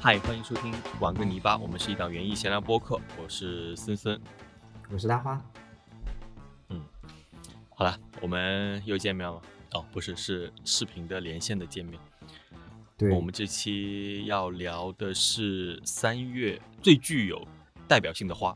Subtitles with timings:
[0.00, 4.18] 嗨，欢迎收听玩个泥巴，我们是一档园艺闲聊播客，我是森森，
[4.90, 5.42] 我是大花。
[6.68, 6.80] 嗯，
[7.74, 9.42] 好了，我们又见面了。
[9.72, 11.98] 哦，不是，是视频的连线的见面。
[12.96, 17.44] 对，我们这期要聊的是三月最具有
[17.88, 18.54] 代表性的花。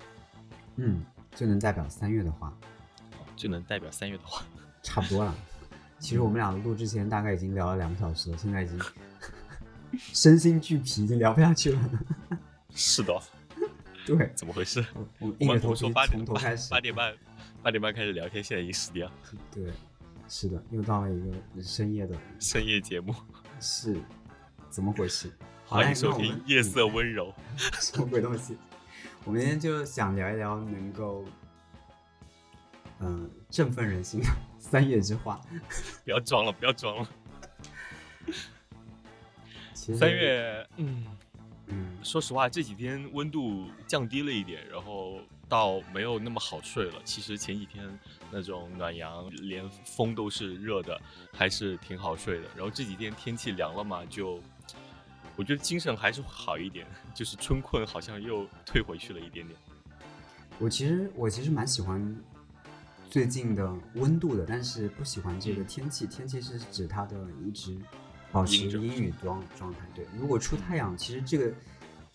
[0.77, 2.57] 嗯，最能代表三月的花。
[3.37, 4.45] 最能代表三月的花，
[4.81, 5.35] 差不多了。
[5.99, 8.79] 其实我们俩录之前大概已经聊了两个小时了，现在已经
[9.99, 11.91] 身心俱疲，已经聊不下去了。
[12.75, 13.21] 是的。
[14.07, 14.85] 对，怎么回事？
[15.19, 16.71] 我硬着头皮从头开始。
[16.71, 17.15] 八点半，
[17.63, 19.13] 八点半开始聊天，现在已经十点了。
[19.51, 19.73] 对。
[20.29, 23.15] 是的，又到了一个深夜的深夜节目，
[23.61, 24.01] 是，
[24.71, 25.31] 怎么回事？
[25.67, 27.35] 欢迎收听《夜色温柔》。
[27.83, 28.57] 什么鬼东西？
[29.25, 31.27] 我们今天就想聊一聊能够，
[33.01, 34.27] 嗯，振奋人心的
[34.59, 35.39] 三叶之花。
[36.03, 37.09] 不要装了，不要装了。
[39.97, 41.05] 三月，嗯
[41.67, 45.19] 嗯，说实话，这几天温度降低了一点，然后。
[45.49, 46.95] 倒没有那么好睡了。
[47.05, 47.87] 其实前几天
[48.31, 50.99] 那种暖阳，连风都是热的，
[51.31, 52.45] 还是挺好睡的。
[52.57, 54.41] 然后这几天天气凉了嘛，就
[55.37, 59.59] 我觉得精神还是好一点，就是春困好像又退回去了一点点。
[60.59, 62.17] 我其实我其实蛮喜欢
[63.11, 66.07] 最近的温度的，但是不喜欢这个天气。
[66.07, 67.79] 天气是指它的一直
[68.33, 69.81] 保持阴雨状状态。
[69.95, 71.53] 对，如果出太阳，其实这个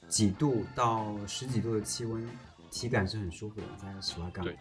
[0.10, 2.28] 几度到十几度的气温。
[2.70, 4.52] 体感是很舒服的，在室外干活。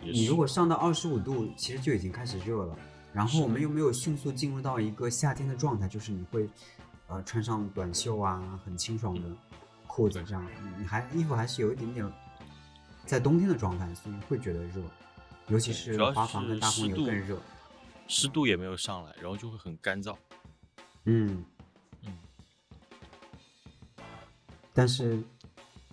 [0.00, 2.76] 你如果上到二十五度，其实就已经开始热了。
[3.12, 6.50] 然后我们又没有迅速进入到一个夏天的状态，就是你会，
[7.06, 9.22] 呃，穿上短袖啊，很清爽的
[9.86, 10.44] 裤子，这样
[10.76, 12.12] 你还衣服还是有一点点
[13.06, 14.82] 在冬天的状态，所以会觉得热。
[15.46, 17.38] 尤其是花房跟大风油更热，
[18.08, 20.16] 湿度也没有上来，然后就会很干燥。
[21.04, 21.44] 嗯
[22.04, 22.12] 嗯，
[24.72, 25.22] 但是。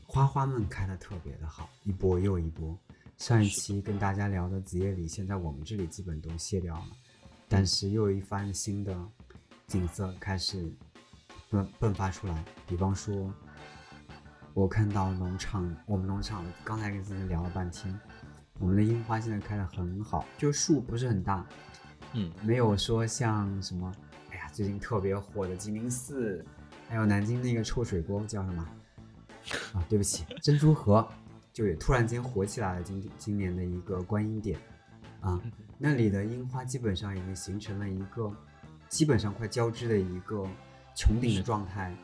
[0.09, 2.75] 花花们开的特别的好，一波又一波。
[3.17, 6.85] 上一期跟大家聊的紫叶李，现在我们这里基本都谢掉了，
[7.49, 8.97] 但是又有一番新的
[9.67, 10.71] 景色开始
[11.51, 12.45] 迸迸发出来。
[12.65, 13.31] 比方说，
[14.53, 17.99] 我看到农场，我们农场刚才跟自己聊了半天，
[18.59, 21.45] 我们的樱花现在开的很好，就树不是很大，
[22.13, 23.93] 嗯，没有说像什么，
[24.57, 26.43] 最近特别火的鸡鸣寺，
[26.89, 28.67] 还有南京那个臭水沟叫什么？
[29.75, 31.07] 啊，对不起，珍珠河
[31.53, 32.81] 就也突然间火起来了。
[32.81, 34.59] 今今年的一个观音点，
[35.21, 35.39] 啊，
[35.77, 38.31] 那里的樱花基本上已经形成了一个
[38.89, 40.43] 基本上快交织的一个
[40.95, 41.95] 穹顶的状态，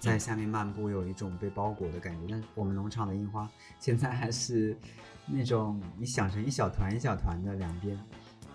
[0.00, 2.26] 在下面漫步有一种被包裹的感觉。
[2.28, 3.48] 但是我们农场的樱花
[3.78, 4.76] 现在还是
[5.24, 7.96] 那种你想成一小团一小团的，两边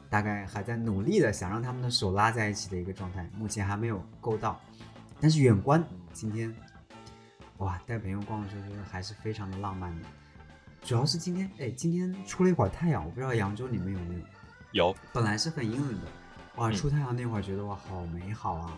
[0.10, 4.60] 大概还在努力的想让他们的手拉在一起的一个状态，目前还没有够到。
[5.20, 6.56] 但是远观今天。
[7.58, 10.06] 哇，带朋友逛的时候觉得还是非常的浪漫的，
[10.84, 14.22] 主要是今天，哎，今天出了一会儿太阳，我不知道扬州你们有没有？
[14.74, 16.08] 有，本来是很阴冷的，
[16.58, 18.78] 哇，出太阳那会儿觉得哇，好美好啊。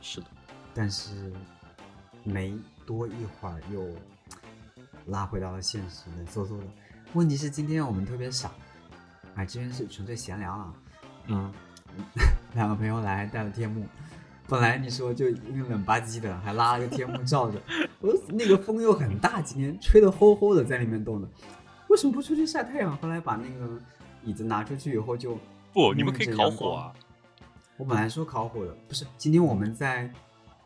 [0.00, 0.26] 是的，
[0.72, 1.32] 但是
[2.22, 2.56] 没
[2.86, 3.88] 多一会儿又
[5.06, 6.64] 拉回到了现实，冷飕飕的。
[7.12, 8.52] 问题是今天我们特别傻，
[9.36, 10.74] 哎，这边是纯粹闲聊啊。
[11.28, 11.52] 嗯，
[12.54, 13.86] 两个朋友来带了天幕。
[14.48, 17.60] 本来你说就因为冷吧唧的，还拉了个天幕罩着，
[18.00, 21.28] 我那个风又很大，今天吹得齁齁的，在里面冻的，
[21.88, 22.96] 为什么不出去晒太阳？
[22.98, 23.78] 后来把那个
[24.22, 25.36] 椅子拿出去以后就
[25.72, 26.92] 不，你们可以烤火啊。
[27.76, 30.08] 我本来说烤火的，不是，今天我们在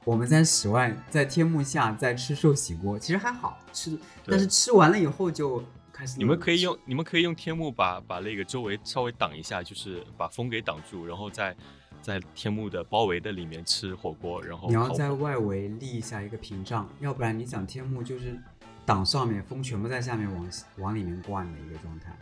[0.05, 5.65] 我们在室外，在天幕下在吃寿喜锅，其实还好吃，但是吃完了以后就
[6.01, 6.19] 开始。
[6.19, 11.55] 你们可以用你们可以用天幕把把那个周围稍微挡一下，就是把风给挡住，然后再。
[12.03, 18.41] 在天幕的包围的里面吃火锅，然后你要在外围立一下一个屏障，要不然你想天幕就是
[18.87, 22.17] 挡上面，风全部在下面往往里面灌的一个状态。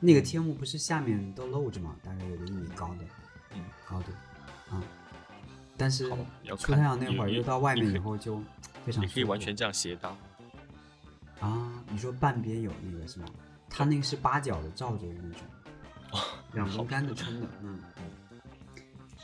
[0.00, 1.94] 那个天幕不是下面都露着吗？
[2.02, 3.04] 大概有个一米高的，
[3.54, 4.82] 嗯，高的，啊。
[5.76, 6.08] 但是
[6.56, 8.42] 出太阳那会儿又到外面以后就
[8.86, 9.04] 非常。
[9.04, 10.16] 你可以完全这样斜搭。
[11.40, 13.26] 啊，你说半边有那个是吗？
[13.70, 15.40] 它那个是八角的罩着的那种，
[16.52, 17.80] 两根杆子撑的，嗯。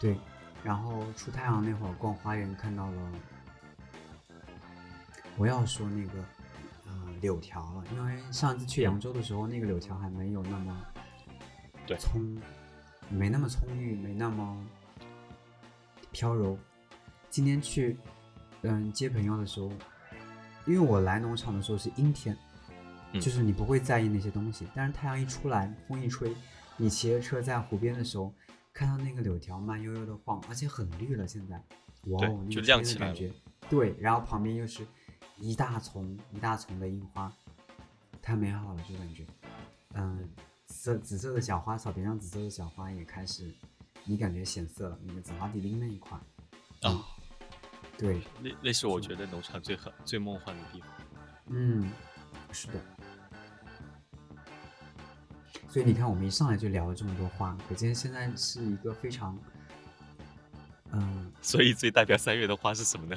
[0.00, 0.16] 对，
[0.62, 3.12] 然后出太阳那会儿逛花园看到了，
[5.36, 6.24] 我要说那个，
[6.86, 10.86] 呃，柳条了，因为上次去扬州的时候，那个柳条还没有那么，
[11.88, 12.40] 对，葱，
[13.08, 14.64] 没那么葱郁，没那么
[16.12, 16.56] 飘柔。
[17.30, 17.98] 今天去，
[18.62, 19.68] 嗯，接朋友的时候，
[20.66, 22.36] 因为我来农场的时候是阴天，
[23.14, 26.34] 就是你不会在意那些东西，但是太阳一出来，风一吹，
[26.76, 28.34] 你骑着车在湖边的时候。
[28.72, 31.26] 看到那个柳条慢悠悠的晃，而且很绿了。
[31.26, 31.60] 现在，
[32.06, 33.30] 哇，就亮起来感觉
[33.68, 34.86] 对，然后旁边又是
[35.36, 37.30] 一大丛一大丛的樱花，
[38.22, 39.26] 太美好了，就感觉，
[39.94, 40.30] 嗯，
[40.66, 43.52] 紫紫色的小花，草坪上紫色的小花也开始，
[44.04, 46.16] 你感觉显色了，那个紫花地林那一块，
[46.82, 47.04] 啊，
[47.98, 50.88] 对，那那是我觉得农场最很最梦幻的地方。
[51.48, 51.90] 嗯，
[52.52, 52.74] 是的。
[55.70, 59.38] 所以你看，我们一上来就聊了这么多花，可见现在是一个非常，
[60.90, 63.16] 嗯，所以最代表三月的花是什么呢？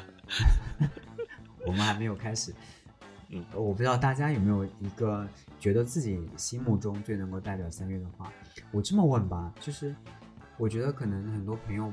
[1.66, 2.54] 我们还没有开始。
[3.36, 5.28] 嗯，我不知道大家有没有一个
[5.60, 8.32] 觉得自己心目中最能够代表三月的花。
[8.70, 9.96] 我这么问吧，就是
[10.58, 11.92] 我觉得可能很多朋友，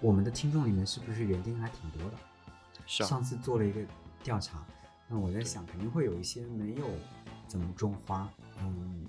[0.00, 2.16] 我们的听众里面是不是园丁还挺多的？
[2.86, 3.82] 是啊，上次做了一个
[4.22, 4.64] 调查，
[5.06, 6.88] 那我在想，肯定会有一些没有
[7.46, 8.26] 怎么种花，
[8.60, 9.04] 嗯，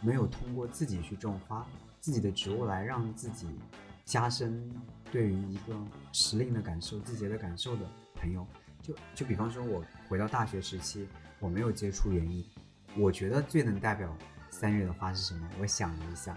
[0.00, 1.66] 没有通过自己去种花，
[2.00, 3.46] 自己的植物来让自己
[4.04, 4.70] 加深
[5.10, 5.76] 对于一个
[6.12, 7.82] 时令的感受、季节的感受的
[8.14, 8.46] 朋友。
[8.80, 11.06] 就就比方说，我回到大学时期，
[11.40, 12.48] 我没有接触园艺，
[12.96, 14.16] 我觉得最能代表
[14.50, 15.48] 三月的花是什么？
[15.60, 16.36] 我想了一下，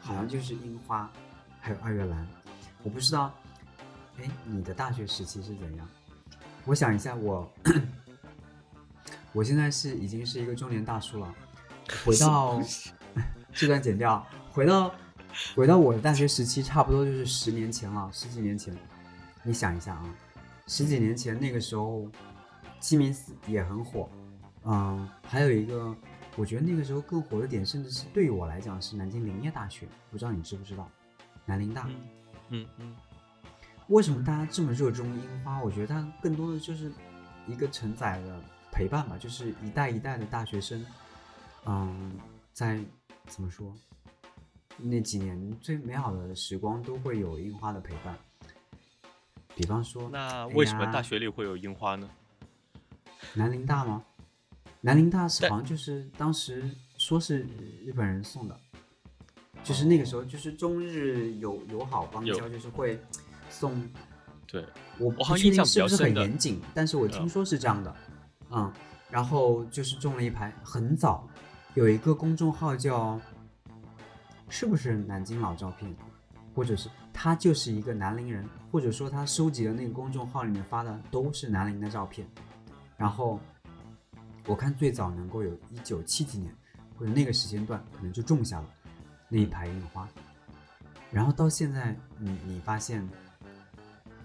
[0.00, 1.10] 好像就是樱花，
[1.60, 2.26] 还有二月兰。
[2.84, 3.34] 我不知道，
[4.18, 5.88] 哎，你的大学时期是怎样？
[6.64, 7.52] 我想一下，我
[9.32, 11.34] 我现在是已经是一个中年大叔了。
[12.04, 12.60] 回到
[13.52, 14.94] 这段剪掉，回到
[15.54, 18.76] 回到我的大学时期，差不多就是十年前了，十几年前。
[19.44, 20.14] 你想一下啊，
[20.68, 22.08] 十几年前那个时候，
[22.78, 24.08] 鸡鸣寺也很火，
[24.64, 25.92] 嗯，还有一个，
[26.36, 30.88] 我觉得那个时候更火的点，甚至是对于我来讲是南京林业大学，不知道你知不知道，
[31.44, 31.88] 南林大。
[32.50, 32.94] 嗯嗯，
[33.88, 35.60] 为什么大家这么热衷樱花？
[35.60, 36.92] 我觉得它更多的就是
[37.48, 38.40] 一个承载了
[38.70, 40.86] 陪伴吧，就是一代一代的大学生，
[41.66, 42.18] 嗯，
[42.52, 42.80] 在
[43.26, 43.74] 怎么说，
[44.76, 48.18] 那几年最美好的时光都会有樱花的陪伴。
[49.54, 52.08] 比方说，那为什么大学里会有樱花呢？
[53.34, 54.02] 南林大吗？
[54.80, 56.68] 南林大是好像就是当时
[56.98, 57.46] 说是
[57.84, 58.60] 日本人送的，
[59.62, 63.00] 就是那个时候就是中日友友好邦交，就是会
[63.48, 63.88] 送
[64.46, 64.64] 对，
[64.98, 67.96] 我不我好像确定是不是很严谨，但是我听说是这样的，
[68.50, 68.72] 嗯，
[69.08, 71.28] 然后就是种了一排，很早，
[71.74, 73.18] 有一个公众号叫，
[74.48, 75.90] 是不是南京老照片，
[76.54, 82.26] 或者是他就是一个南宁人，或者说他收集的那个公众号里面发的都是南宁的照片，
[82.96, 83.40] 然后
[84.46, 86.54] 我看最早能够有一九七几年
[86.98, 88.68] 或者那个时间段，可能就种下了
[89.28, 90.06] 那一排樱花，
[91.10, 93.08] 然后到现在，你你发现。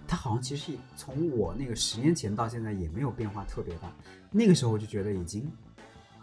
[0.09, 3.91] 它好像其实从我那个十年前到现在也没有变化特别大，
[4.31, 5.51] 那个时候我就觉得已经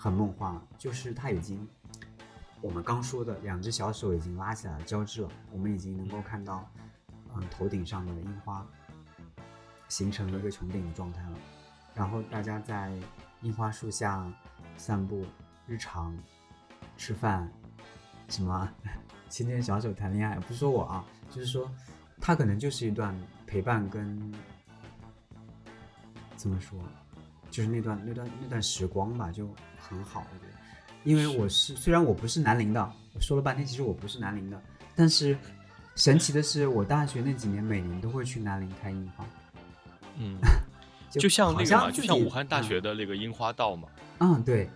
[0.04, 1.66] 很梦幻了，就是它已经
[2.60, 6.70] 我们刚说的两只小手已经拉起来了交织了，我们已经能够看到
[7.34, 8.66] 嗯头顶上的樱花
[9.88, 11.38] 形成了一个穹顶的状态了，
[11.94, 12.92] 然后大家在
[13.40, 14.30] 樱花树下
[14.76, 15.24] 散步、
[15.66, 16.14] 日常
[16.98, 17.50] 吃饭，
[18.28, 18.70] 什么
[19.30, 21.66] 牵牵小手谈恋爱，不是说我啊，就是说
[22.20, 24.34] 它可能就是一段陪伴跟
[26.36, 26.78] 怎么说，
[27.54, 30.58] 就是那段那段那段时光吧，就很好，我觉得。
[31.04, 34.60] 因为我是虽然我不是南宁的，我说了半天，其实我不是南宁的，
[34.96, 35.38] 但是
[35.94, 39.24] 神奇的是，我大学那几年每年都会去南宁看樱花，
[40.18, 40.36] 嗯，
[41.12, 44.68] 就就像那个嘛，就像武汉大学的那个樱花道嘛，嗯，嗯对，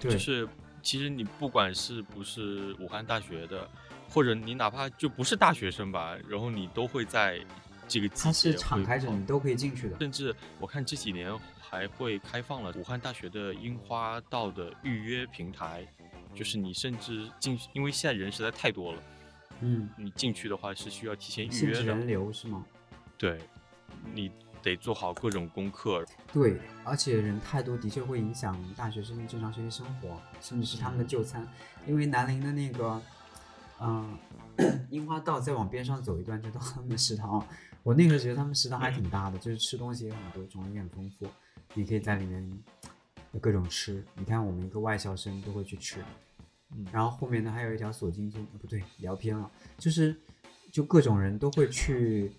[0.00, 0.48] 对，就是
[0.82, 3.68] 其实你不管是不是武汉大学的，
[4.10, 7.38] 或者你哪怕就不是大学生吧，然后你都会在
[7.88, 9.98] 这个季它是敞开着，你都可以进去的。
[9.98, 15.86] 甚至我看这几年还会开放了武汉大学的樱花道的预约平台，
[16.34, 19.02] 就是你甚至进，因为现在人实在太多了，
[19.60, 22.64] 嗯，你进去的话是需要提前预约人，流是吗？
[23.16, 23.40] 对，
[24.14, 24.30] 你
[24.62, 26.04] 得做好各种功课。
[26.32, 31.46] 对，而且人太多，的确会影响大学生的正常学习生活，甚至是他们的就餐。
[31.86, 33.02] 因为南宁的那个，
[33.80, 34.18] 嗯、
[34.90, 37.46] 樱花道再往边上走一段就到他们的食堂了。
[37.82, 41.26] 我那个时候觉得他们食堂还挺大的，就是吃东西也很多，种类也很丰富，
[41.74, 42.58] 你可以在里面
[43.40, 44.04] 各种吃。
[44.14, 46.00] 你看我们一个外校生都会去吃，
[46.74, 46.86] 嗯。
[46.92, 50.14] 然后后面呢还有一条锁金街，呃不对，聊偏了，就是
[50.70, 52.32] 就各种人都会去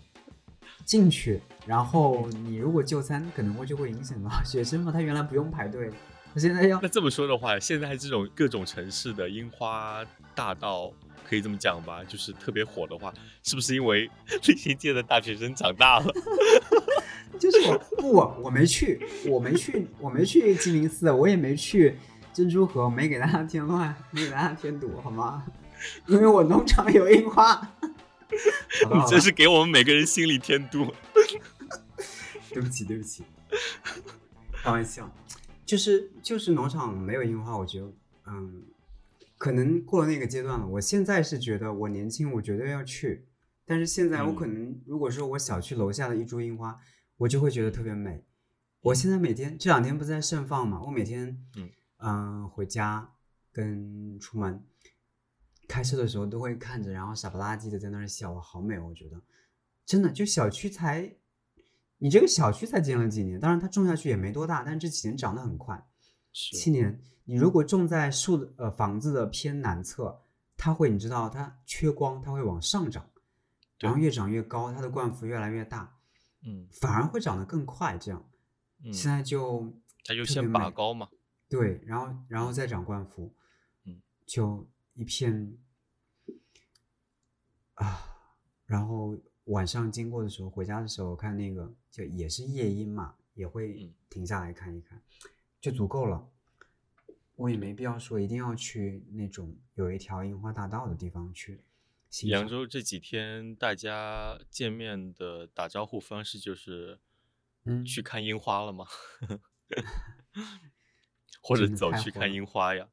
[0.86, 5.92] 进去，然后你如果就餐，可能会就会影响到学生嘛，他原来不用排队，
[6.34, 10.06] 他现在要那这么说的话，现在这种各种城市的樱花
[10.36, 10.92] 大道，
[11.30, 14.10] 可以这么讲吧，就是特别火的话，是不是因为
[14.48, 16.14] 那些届的大学生长大了？
[17.40, 21.96] 就是我不我我没去，我没去，我没去鸡鸣寺，我也没去
[22.34, 25.46] 珍珠河，没给大家添乱，没给大家添堵，好吗？
[26.08, 27.62] 因为我农场有樱花。
[28.32, 30.94] 你这是给我们每个人心里添堵。
[32.52, 33.24] 对不起，对不起，
[34.64, 35.10] 开玩笑。
[35.66, 37.92] 就是就是农场没有樱花，我觉得，
[38.26, 38.64] 嗯，
[39.40, 40.68] 可能过了那个阶段了。
[40.68, 43.26] 我现在是觉得我年轻，我绝对要去。
[43.66, 46.80] 但是现在我可能，如果说我小区楼下的一株樱花，
[47.18, 48.26] 我就会觉得特别美。
[48.82, 53.14] 我现在每天这两天不是在盛放嘛，我每天，嗯嗯，回家
[53.52, 54.64] 跟出门
[55.68, 59.22] 开车的时候都会看着，然后傻不拉几的在那儿笑，我好美，我觉得
[59.86, 61.16] 真的就小区才。
[62.02, 63.38] 你这个小区才建了几年？
[63.38, 65.86] 当然它种下去也没多大，但是这几年长得很快。
[66.32, 70.20] 七年，你如果种在树的呃房子的偏南侧，
[70.58, 73.08] 它会你知道它缺光，它会往上涨，
[73.78, 75.96] 然后越长越高，它的冠幅越来越大，
[76.42, 77.96] 嗯，反而会长得更快。
[78.00, 78.28] 这样，
[78.92, 79.72] 现在就
[80.04, 81.08] 它就先拔高嘛，
[81.48, 83.32] 对，然后然后再长冠幅，
[83.86, 85.56] 嗯，就一片
[87.76, 88.02] 啊，
[88.66, 89.16] 然后。
[89.46, 95.02] 晚上经过的时候，回家的时候看那个，就也是夜莺嘛，也会停下来看一看，
[95.60, 96.24] 就足够了。
[97.40, 101.64] 我也没必要说一定要去那种有一条樱花大道的地方去。
[102.24, 107.00] 扬州这几天大家见面的打招呼方式就是，
[107.64, 108.86] 嗯，去看樱花了吗？
[111.42, 112.90] 或者走去看樱花呀？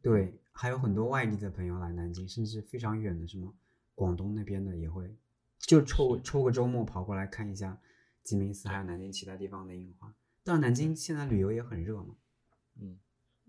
[0.00, 3.52] 对，还有很多外地的朋友来南京，甚至非常远的，什么
[3.96, 5.16] 广东那边的也会。
[5.58, 7.80] 就抽抽个周末跑过来看一下
[8.22, 10.14] 鸡鸣寺，还有南京其他地方的樱花。
[10.44, 12.10] 当然，南京现在旅游也很热嘛。
[12.10, 12.16] 嗯，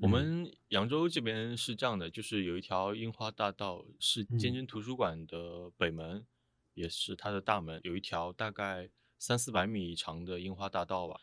[0.01, 6.25] 我们扬州这边是这样的，就是有一条樱花大道，是坚贞图书馆的北门，
[6.73, 11.19] 也是它的大门，有一条大概三四百米长的樱花大道吧。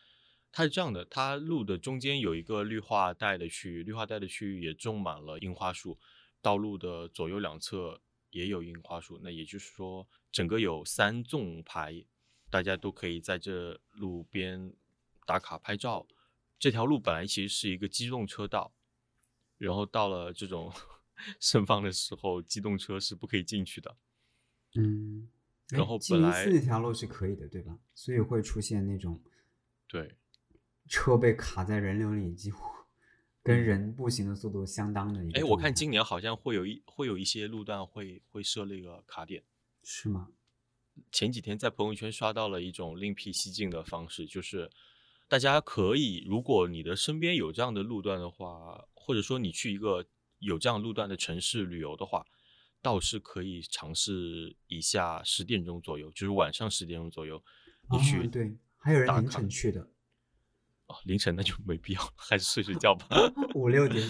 [0.51, 5.97] 它是这样的，它路的中间有一个绿化带的区域，绿化带的区域也种满了樱花树，
[6.41, 8.01] 道路的左右两侧。
[8.31, 12.03] 也有樱花树，那也就是说，整个有三纵排，
[12.51, 14.73] 大家都可以在这路边
[15.25, 16.05] 打卡拍照。
[16.59, 18.73] 这条路本来其实是一个机动车道，
[19.57, 20.71] 然后到了这种
[21.39, 23.95] 盛放的时候，机动车是不可以进去的。
[24.75, 25.27] 嗯，
[25.69, 27.77] 然后本来那条路是可以的，对吧？
[27.93, 29.21] 所以会出现那种
[29.87, 30.15] 对
[30.87, 32.63] 车被卡在人流里，几乎。
[33.43, 35.39] 跟人步行的速度相当的一个。
[35.39, 39.41] 哎，我看今年好像会有一会有一些路段会会设那个卡点，
[39.83, 40.27] 是吗？
[41.13, 44.69] 前几天在朋友圈刷到了一种另辟蹊径的方式，就是
[45.29, 50.05] 大家可以，如果你的身边有这样的路段的话，或者说你去一个
[50.39, 52.25] 有这样路段的城市旅游的话，
[52.81, 57.43] 倒是可以尝试一下十点钟左右，就是晚上十点钟左右，
[57.91, 59.81] 你去对，还有人凌晨去的。
[60.85, 63.07] 哦，凌晨那就没必要，还是睡睡觉吧。
[63.53, 64.09] 五六点，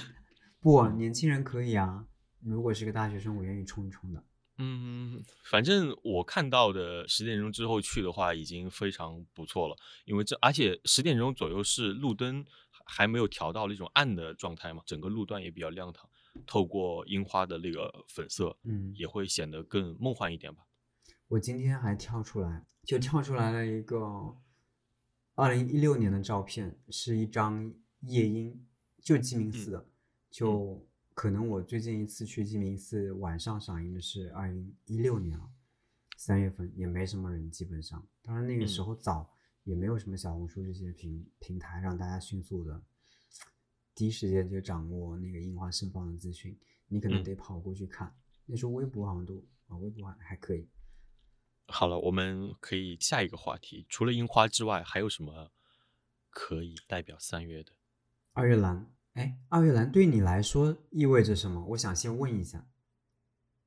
[0.60, 2.06] 不，年轻人可以啊。
[2.42, 4.24] 如果是个大学生，我愿意冲一冲的。
[4.58, 9.76] 嗯，反正我看到的十点钟之后去的话，已经非常不错了。
[10.06, 12.46] 因为这，而且十点钟左右是路灯
[12.86, 16.10] 还没有调到那种暗的状态嘛，整个路段也比较亮堂，
[16.46, 20.64] 透过樱花的那个粉色，嗯，也会显得更梦幻一点吧。
[21.28, 24.38] 我今天还跳出来，就跳出来了一个。
[25.40, 28.66] 二零一六年的照片是一张夜莺，
[29.04, 29.86] 就鸡鸣寺的，
[30.32, 30.87] 就
[31.18, 35.50] 可能我最近一次去鸡鸣寺晚上赏樱的是二零一六年了，
[36.16, 39.28] 三月份也没什么人，基本上，当然那个时候早，
[39.64, 42.80] 也没有什么小红书这些平平台让大家迅速的
[43.96, 46.56] 第一时间就掌握那个樱花盛放的资讯，
[46.86, 50.70] 你可能得跑过去看，那时候微博好像都啊微博还还可以。
[51.66, 53.88] 好了，我们可以下一个话题。
[53.90, 55.52] 除了樱花之外，还有什么
[56.30, 57.72] 可以代表三月的？
[58.34, 58.94] 二月兰。
[59.18, 61.66] 哎，二月兰对你来说意味着什么？
[61.70, 62.68] 我想先问一下。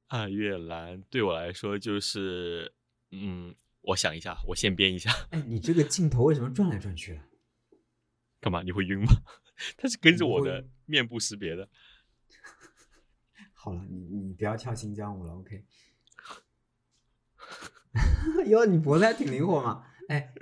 [0.06, 2.72] 二月兰对我来说就是，
[3.10, 5.10] 嗯，我想一下，我先编一下。
[5.30, 7.20] 哎，你这个镜头为什么转来转去的？
[8.40, 8.62] 干嘛？
[8.62, 9.08] 你会晕吗？
[9.76, 11.68] 它是跟着我的面部识别的。
[13.52, 15.64] 好了，你你不要跳新疆舞了，OK。
[18.46, 19.84] 哟，你脖子还挺灵活嘛！
[20.08, 20.32] 哎，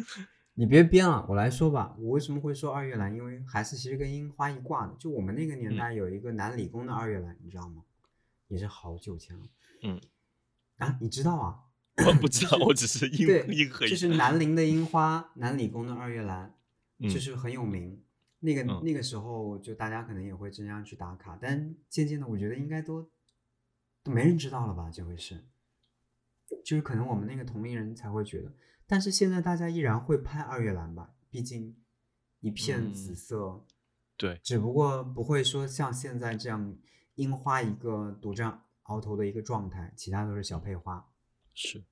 [0.59, 1.95] 你别编了，我来说吧。
[2.01, 3.15] 我为什么会说二月兰？
[3.15, 4.95] 因为还是其实跟樱花一挂的。
[4.99, 7.85] 就我们那个年代有一个南理工的二月兰，你知道吗？
[8.49, 9.47] 也是好久前了。
[9.85, 10.01] 嗯，
[10.79, 11.61] 啊，你知道啊？
[12.05, 16.53] 我不知道， 我只是樱樱和就是南林的樱花，南理工的二月兰，
[17.03, 18.03] 就是很有名。
[18.41, 23.09] 那个那个时候，就大家可能也会这样去打卡，但渐渐的，我觉得应该都
[24.03, 24.91] 都没人知道了吧？
[24.93, 25.45] 这回事。
[26.65, 28.53] 就是可能我们那个同龄人才会觉得，
[28.87, 31.77] 但是现在大家依然会拍二月兰吧，毕竟
[32.41, 33.65] 一片紫色，
[34.17, 36.77] 对，只不过不会说像现在这样
[37.17, 41.09] 樱花一个独占鳌头的一个状态，其他都是小配花。
[41.55, 41.85] 是，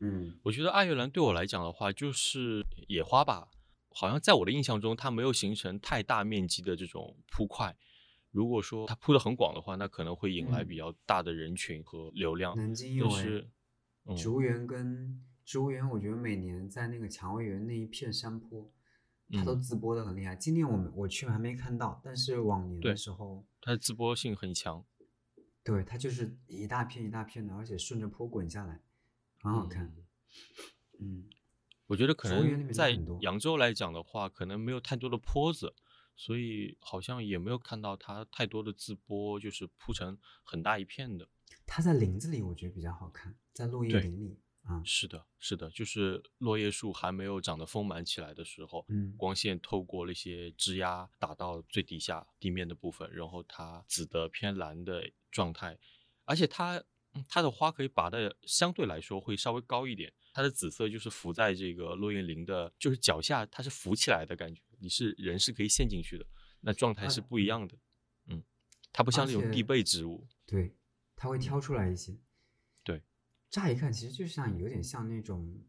[0.00, 3.48] 嗯我觉得二月兰对我来讲的话，就是野花吧，
[3.90, 7.76] 好像在我的印象中，它没有形成太大面积的这种铺块。
[8.30, 12.54] 如果说它铺的很广的话，那可能会引来嗯比较大的人群和流量。
[12.56, 13.50] 南京有哎但是，嗯
[14.14, 18.70] 植物园跟植物园，我觉得每年在那个蔷薇园那一片山坡，
[19.32, 20.36] 它都嗯自播的很厉害。
[20.36, 24.84] 今年我们我去还没看到，但是往年的时候，它的自播性很强。
[25.64, 28.80] 对它就是一大片一大片的，而且顺着坡滚下来，
[29.40, 29.92] 很好看。
[31.00, 31.28] 嗯，
[31.88, 35.74] 我觉得可能在扬州来讲的话，可能没有太多的坡子，
[36.14, 41.28] 所以好像也没有看到它太多的自播，就是铺成很大一片的。
[41.66, 49.14] 它在林子里我觉得比较好看，在落叶林里啊，是的，是的，就是落叶树还没有长得丰满起来的时候，嗯。
[49.16, 55.78] 光线透过那些枝桠打到最底下地面的部分，然后它紫的偏蓝的状态，
[56.24, 66.26] 而且它嗯它的花可以拔的相对来说会稍微高一点，它的紫色就是浮在这个落叶林的，就是脚下它是浮起来的感觉，你是人是可以陷进去的，
[66.60, 67.78] 那状态是啊不一样的，
[68.26, 68.42] 嗯，
[68.92, 70.74] 它不像那种地被植物，对，
[71.16, 72.16] 它会挑出来一些。
[72.84, 73.02] 对，
[73.50, 75.64] 乍一看其实就像有点像那种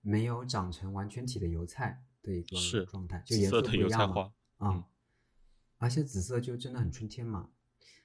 [0.00, 2.56] 没有长成完全体的油菜的一个
[2.86, 4.22] 状态，就颜色色的油菜不一样嘛花，
[4.66, 4.84] 啊、嗯
[5.78, 7.50] 而且紫色就真的很春天嘛，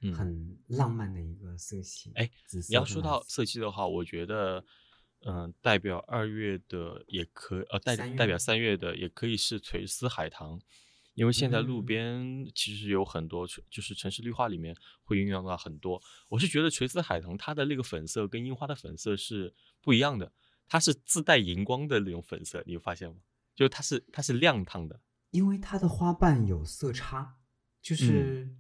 [0.02, 0.12] 嗯。
[0.12, 2.12] 很浪漫的一个色系。
[2.16, 4.66] 哎紫色你要说到色色系的话，我觉得，
[5.20, 10.60] 嗯、代表二月的也可，呃，代代表三月的也可以是垂丝海棠，
[11.18, 16.00] 因为现在路嗯边其实有很多，就是城市绿化里面会运用到很多。
[16.30, 20.32] 我是觉得垂丝海棠它的那个粉色跟樱花的粉色是不一样的，
[20.68, 23.16] 它是自带荧光的那种粉色，你有发现吗？
[23.56, 27.38] 就是它是它是亮烫的，因为它的花瓣有色差，
[27.82, 28.56] 就是，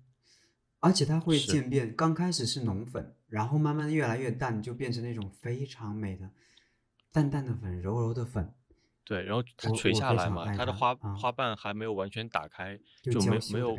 [0.80, 1.96] 而且它会渐变。
[1.96, 6.32] 刚开始是浓粉，然后慢慢越来越淡，就变成那种非常美的
[7.12, 8.52] 淡淡的粉、柔柔的粉，
[9.08, 13.78] 对，然后它垂下来嘛，它它的花、啊花瓣还没有完全打开，就就没娇羞没有。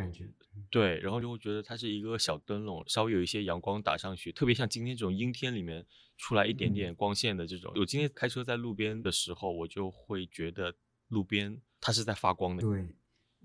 [0.70, 5.84] 对，然后就会觉得它是一个小灯笼，稍微有一些阳光打上去，特别像今天这种阴天里面
[6.16, 7.70] 出来一点嗯点光线的这种。
[7.76, 10.74] 我今天开车在路边的时候，我就会觉得
[11.08, 12.62] 路边它是在发光的。
[12.62, 12.80] 对，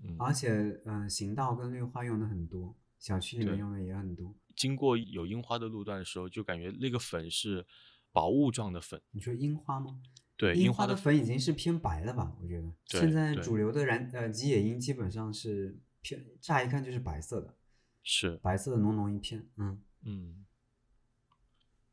[0.02, 0.50] 嗯，而且
[0.86, 4.34] 嗯、呃行道跟绿化用的很多，小区里面用的也很多。
[4.56, 7.66] 经过有樱花的路段的时候，就感觉那个粉是
[8.10, 9.00] 薄雾状的粉。
[9.10, 10.00] 你说樱花吗？
[10.44, 12.36] 对，樱花的粉已经是偏白了吧？
[12.42, 17.56] 我觉得对现在主流的燃呃吉野樱基本上是偏，乍一看就是白色的，
[18.02, 20.44] 是，白色的浓浓一片，嗯，嗯，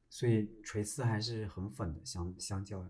[0.10, 2.86] 所以垂丝还是很粉的，相相较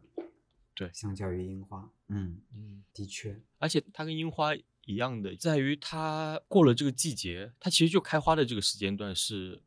[0.74, 2.84] 对相较于樱花，嗯，嗯。
[2.92, 9.62] 的确，而且它跟樱花一样的，在于它过了这个季节，它其实就开花的这个时间段是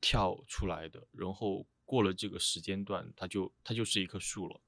[0.00, 4.60] 跳出来的，然后过了这个时间段，它就它就是一棵树了，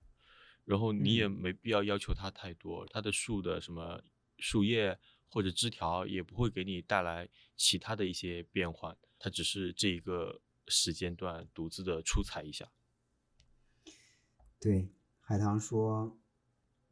[0.71, 4.01] 然后你也嗯没必要要求它太多，它的树的什么
[4.39, 4.97] 树叶
[5.29, 12.71] 或者枝条也不会给你带来其他的一些变换，它只是这一个时间段独自的出彩一下。
[14.61, 14.89] 对，
[15.21, 16.17] 海棠说，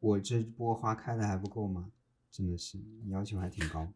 [0.01, 1.93] 我这波花开的还不够吗？
[2.29, 3.93] 真的是要求还挺高。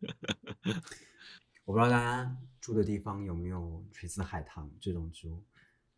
[1.64, 5.42] 我不知道大家住的地方有没有垂丝海棠这种植物，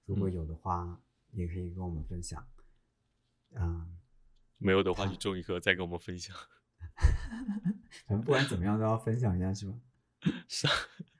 [0.04, 2.46] 如果嗯有的话，也可以跟我们分享。
[3.54, 3.96] 嗯，
[4.58, 6.34] 没有的话，它就种一棵再跟我们分享。
[8.06, 9.74] 反正不管怎么样都要分享一下，是吧
[10.48, 10.72] 是啊？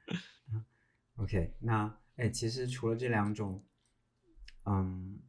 [1.17, 3.65] OK，那哎，其实除了这两种，
[4.65, 5.21] 嗯，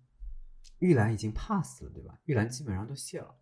[0.79, 2.19] 玉兰已经 pass 了，对吧？
[2.25, 3.35] 玉兰基本上都谢了。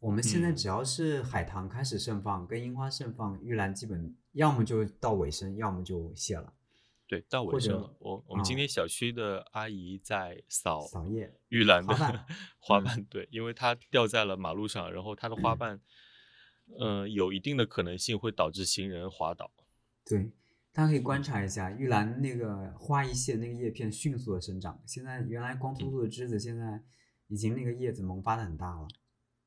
[0.00, 6.52] 我们现在嗯只要是海棠开始盛放，跟樱花盛放，玉兰基本要么就到尾声，要么就谢了。
[7.08, 7.96] 对，到尾声了。
[7.98, 11.94] 我我们今啊天小区的阿姨在扫扫叶，玉兰的
[12.58, 15.80] 花瓣 对，因为它掉在了马路上，然后它的花嗯瓣，
[16.78, 19.50] 呃，有一定的可能性会导致行人滑倒。
[20.04, 20.30] 对，
[20.70, 24.78] 大家可以观察一下玉兰那个花一谢，那个叶片迅速的生长。
[24.86, 26.82] 现在原来光秃秃的枝子，现在
[27.28, 28.86] 已经那个叶子萌发的很大了。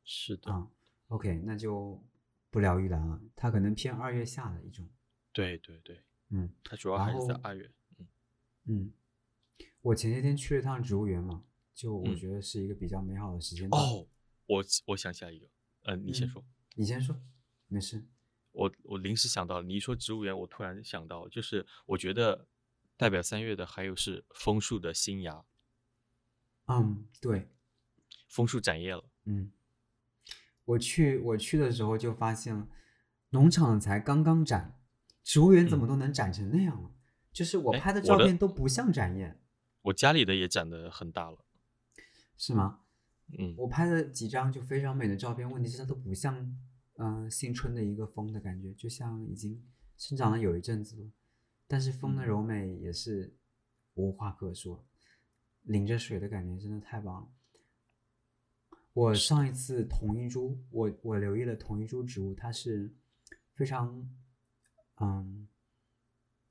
[0.03, 0.67] 是的，啊
[1.09, 2.03] ，OK，那就
[2.49, 4.89] 不聊玉兰了，它可能偏二月下的一种。
[5.31, 7.71] 对对对，嗯它主要还是在后二月。
[7.99, 8.07] 嗯
[8.65, 8.93] 嗯，
[9.81, 13.81] 我前些天去了一趟植物园嘛，就我嗯觉得是一个比较美好的时间段。
[13.81, 14.07] 哦，
[14.45, 15.47] 我我想起来一个，
[15.83, 16.45] 嗯、你先嗯说。
[16.75, 17.15] 你先说，
[17.67, 18.05] 没事。
[18.53, 22.47] 我我临时想到，你一说植物园，我突然想到，就是我觉得
[22.95, 25.43] 代表三月的还有是枫树的新芽，
[26.67, 27.49] 嗯，对，
[28.27, 29.03] 枫树展叶了。
[29.25, 29.51] 嗯，
[30.65, 32.67] 我去我去的时候就发现了，
[33.29, 34.80] 农场才刚刚展，
[35.23, 36.91] 植物园怎么都能展成那样了？
[37.31, 39.39] 就是我拍的照片都不像展叶。
[39.83, 41.45] 我家里的也展得很大了。
[42.37, 42.81] 是吗？
[43.37, 46.57] 嗯，我拍了几张就非常美的照片，问题是它都不像，
[46.97, 49.63] 嗯、新春的一个风的感觉，就像已经
[49.95, 51.09] 生长了有一阵子了。
[51.67, 53.33] 但是风的嗯柔美也是
[53.93, 54.85] 无话可说，
[55.63, 57.27] 淋着水的感觉真的太棒了。
[58.93, 62.93] 我上一次同一株，我我留意了同一株植物，它是
[63.53, 64.09] 非常
[65.01, 65.47] 嗯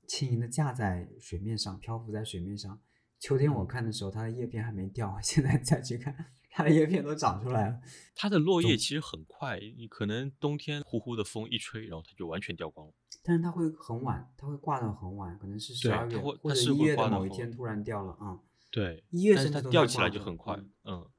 [0.07, 2.81] 轻盈的架在水面上，漂浮在水面上。
[3.17, 7.79] 秋天我看的时候，它的叶片还没掉， 现在再去看，它的叶片都长出来了。
[8.13, 12.93] 它的落叶其实很快，你可能冬天呼呼的风一吹，然后它就完全掉光了。
[13.23, 18.39] 但是它会很晚，它会挂到很晚，可能是十对二月或者一月的某一天突然掉了啊、嗯。
[18.71, 21.09] 对，一月但是甚至都它掉起来就很快，嗯嗯，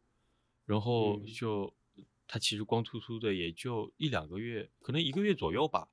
[0.66, 1.72] 然后嗯就
[2.26, 5.88] 它其实光秃秃的，也就一两个月，可能一个月左右吧。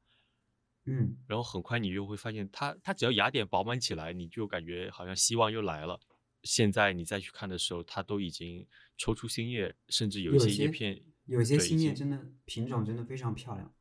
[0.90, 6.00] 嗯，然后很快你就会发现它，它只要芽点饱满起来，你就感觉好像希望又来了。
[6.42, 8.66] 现在你再去看的时候，它都已经
[8.98, 13.72] 抽出新叶，甚至有一些叶片，有些新叶真的品种真的非常漂亮。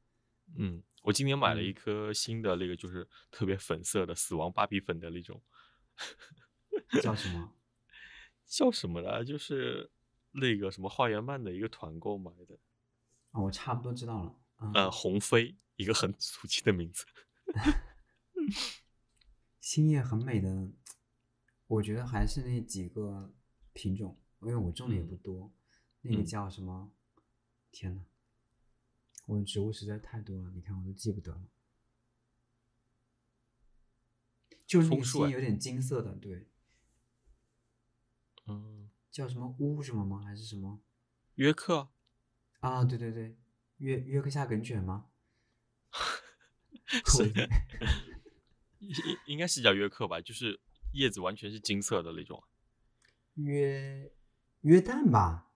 [0.57, 5.41] 嗯，我今年买了一嗯颗新的那个，就是特别粉色的死亡芭比粉的那种，
[7.01, 7.55] 叫什么？
[8.45, 9.25] 叫什么来？
[9.25, 9.91] 就是
[10.33, 12.59] 那个什么花园漫的一个团购买的，
[13.31, 14.35] 啊、我差不多知道了。
[14.61, 17.07] 嗯，呃，红飞，一个很俗气的名字。
[19.61, 20.71] 星叶很美的，
[21.67, 23.33] 我觉得还是那几个
[23.73, 25.55] 品种，因为我种的也不嗯多。
[26.01, 26.93] 那个嗯叫什么？
[27.71, 28.05] 天呐，
[29.27, 31.49] 我的植物实在太多了，你看我都记不得了。
[34.67, 36.49] 就是那个枫树哎新叶有点金色的，对，
[38.47, 40.23] 嗯，叫什么乌什么吗？
[40.25, 40.81] 还是什么？
[41.35, 41.91] 约克，
[42.61, 43.37] 啊，对对对，
[43.77, 45.08] 约约克夏梗卷吗？
[48.81, 50.59] 应应应该是叫约克吧，就是
[50.93, 52.43] 叶子完全是金色的那种。
[53.35, 54.11] 约
[54.63, 55.51] 约旦吧？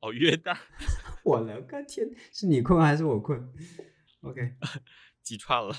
[0.00, 0.58] 哦，约旦，
[1.22, 3.52] 我的个天，是你困还是我困
[4.22, 4.56] ？OK，
[5.22, 5.74] 记串了。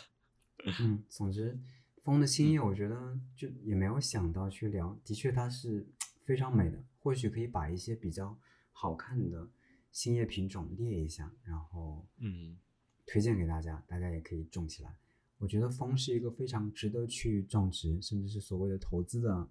[0.79, 1.59] 嗯，总之，
[2.01, 5.85] 风的新叶我觉得就也没有想到去聊，的确它是
[6.23, 8.39] 非常美的，或许可以把一些比较
[8.71, 9.49] 好看的
[9.91, 12.57] 新叶品种列一下，然后嗯
[13.05, 14.95] 推荐给大家，大家也可以种起来。
[15.37, 19.49] 我觉得枫是一个非常值得去种植，甚至是所谓的投资的，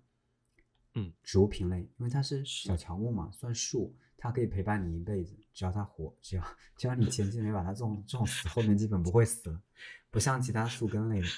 [0.94, 9.62] 嗯，植物品类，因为它是是小乔木嘛，算树，它可以陪伴你一辈子，只要它活，只要只要你前期没把它种种死，后面基本不会死了，
[10.10, 11.28] 不像其他树根类的，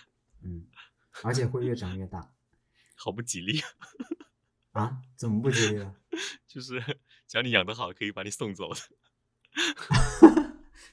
[0.42, 0.66] 嗯，
[1.24, 2.32] 而且会越长越大
[2.94, 3.60] 好不吉利，
[4.70, 5.02] 啊？
[5.16, 5.96] 怎么不吉利了？
[6.46, 6.80] 就是
[7.26, 10.43] 只要你养得好，可以把你送走的。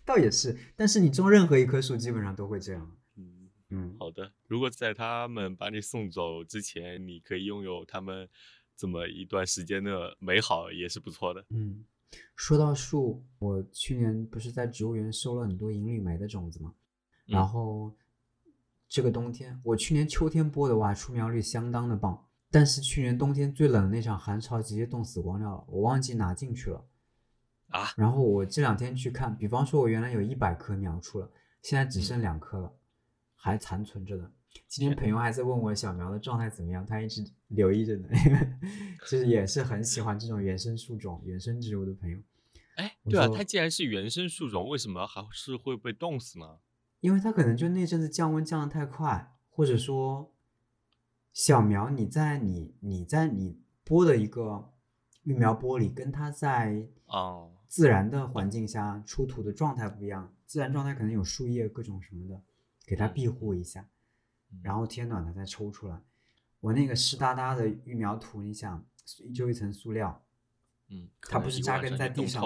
[0.05, 4.33] 倒也是，但是你种任何一棵树，基本上都会这样，嗯，嗯，好的。
[4.47, 8.27] 如果在他们把你送走之前，你可以拥有他们
[8.75, 11.45] 这么一段时间的美好，也是不错的。
[11.49, 11.85] 嗯，
[12.35, 16.73] 说到树，我去年不是在植物园收了很多银缕梅的种子吗？
[17.27, 17.95] 然嗯后
[18.89, 22.27] 这个冬天，我去年秋天播的哇，出苗率相当的棒。
[22.53, 26.85] 但是去年冬天最冷的那场寒潮直接冻死光掉了，我忘记拿进去了。
[27.71, 31.29] 啊，然后我这两天去看，比方说我原来有一百棵苗出了，
[31.62, 32.73] 现在只剩两棵了，
[33.36, 34.31] 还残存着的。
[34.67, 38.10] 今天天朋友还在问我小苗的状态怎么样，他一直留意着呢，
[39.10, 42.17] 就是也是很喜欢这种原生树种、原生植物的朋友。
[42.75, 46.57] 哎，对啊，它既然是原生树种，为什么还是会被冻死呢？
[46.99, 50.34] 因为它可能就那阵子降温降的太快，或者说
[51.34, 54.71] 小苗你在你你在你播的一个
[55.23, 62.41] 育苗玻璃，跟它在哦，自然的环境下出土的状态不一样，自然状态可能有树叶各种什么的，
[62.86, 63.88] 给它嗯庇护一下，
[64.51, 66.01] 嗯然后天暖了再抽出来。
[66.60, 68.86] 我那个湿哒哒的育苗土，你想
[69.34, 70.23] 就一层塑料，
[70.89, 72.43] 嗯，它不是扎根在地上。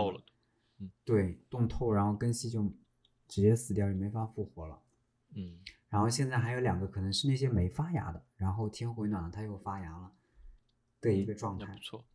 [1.03, 2.61] 对，冻透，然后根系就
[3.27, 4.79] 直接死掉，也没法复活了。
[5.33, 5.59] 嗯
[5.89, 10.11] 然后现在还有两个可能是那些没发芽的，然后天回暖了，它又发芽了
[10.99, 11.79] 的一个状态那不。
[11.79, 12.05] 错。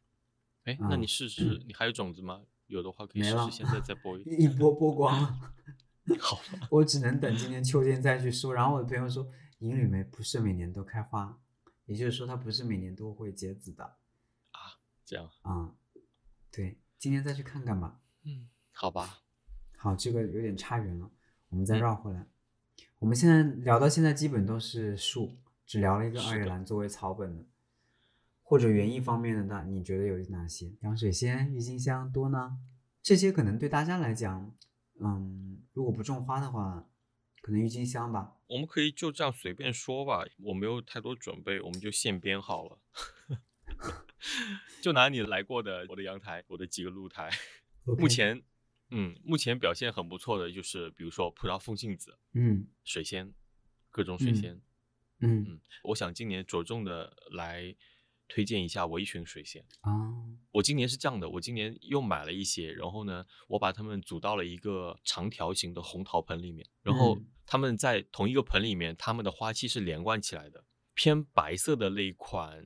[0.71, 2.43] 哎，那你嗯试试，你还有种子吗？
[2.67, 5.53] 有的话可以试试，现在再播一一波播光了，
[6.21, 6.69] 好吧？
[6.71, 8.53] 我只能等今年秋天再去收。
[8.53, 9.29] 然后我的朋友说，
[9.59, 11.37] 银缕梅不是每年都开花，
[11.87, 13.85] 也就是说它不是每年都会结籽的
[14.53, 15.75] 啊这样，啊、
[16.53, 18.01] 对，今年再去看看吧。
[18.25, 19.23] 嗯，好吧。
[19.77, 21.11] 好，这个有点差远了，
[21.49, 22.27] 我们再嗯绕回来。
[22.99, 27.45] 我们现在聊到现在，基本都是树，只聊了一个二月兰作为草本的，
[28.51, 30.73] 或者园艺方面的，那你觉得有哪些？
[30.81, 32.59] 洋水仙、郁金香多呢？
[33.01, 34.53] 这些可能对大家来讲，
[35.01, 36.85] 嗯，如果不种花的话，
[37.43, 38.39] 可能郁金香吧。
[38.49, 42.81] 我们可以就这样随便说吧，我没有太多准备，我们就现编好了。
[44.83, 47.31] 就拿你来过的我的阳台，我的几个露台
[47.85, 48.43] 目前，
[48.91, 53.33] 嗯，目前表现很不错的就是，比如说葡萄风信子、嗯水仙，
[53.91, 54.61] 各种水嗯仙。
[55.21, 57.77] 嗯嗯，我想今年着重的来
[58.31, 59.63] 推荐一下围裙水仙。
[59.83, 59.91] 啊
[60.53, 70.65] 我今年是这样的，我今年又买了一些，然后呢，我把它们组到了一个长条形的红陶盆里面，然后嗯它们在同一个盆里面，它们的花期是连贯起来的。
[70.95, 72.65] 偏白色的那一款，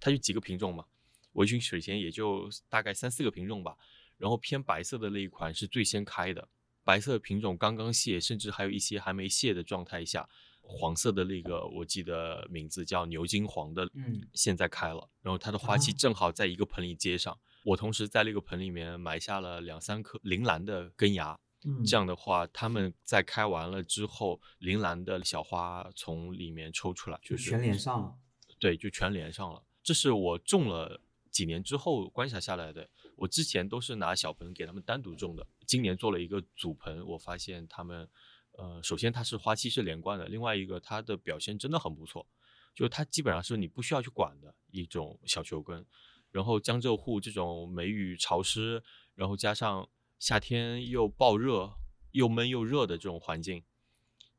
[0.00, 0.86] 它就几个品种嘛？
[1.32, 3.76] 围裙水仙也就大概三四个品种吧。
[4.16, 6.48] 然后偏白色的那一款是最先开的，
[6.84, 10.28] 白色品种刚刚谢，甚至还有一些还没谢的状态下，
[10.66, 17.38] 黄色的那个我记得名字叫牛金黄的，嗯现在开了，然后它的花期啊正好在一个盆里接上。
[17.64, 28.14] 我同时在那个盆里面埋下了两三颗铃兰的根芽，嗯，这样的话，它们在开完了之后，铃兰的小花从里面抽出来，就是全连上了。
[28.58, 29.62] 对，就全连上了。
[29.82, 31.00] 这是我种了
[31.30, 32.88] 几年之后观察下来的。
[33.16, 38.08] 我之前都是拿小盆给它们单独种的，今年做了一个组盆，我发现它们，
[38.56, 42.26] 呃，首先它是花期是连贯的，另外一个它的表现真的很不错，
[42.74, 45.84] 就它基本上是你不需要去管的一种小球根。
[46.30, 48.82] 然后江浙沪这种梅雨潮湿，
[49.14, 49.88] 然后加上
[50.18, 51.72] 夏天又暴热、
[52.10, 53.62] 又闷又热的这种环境，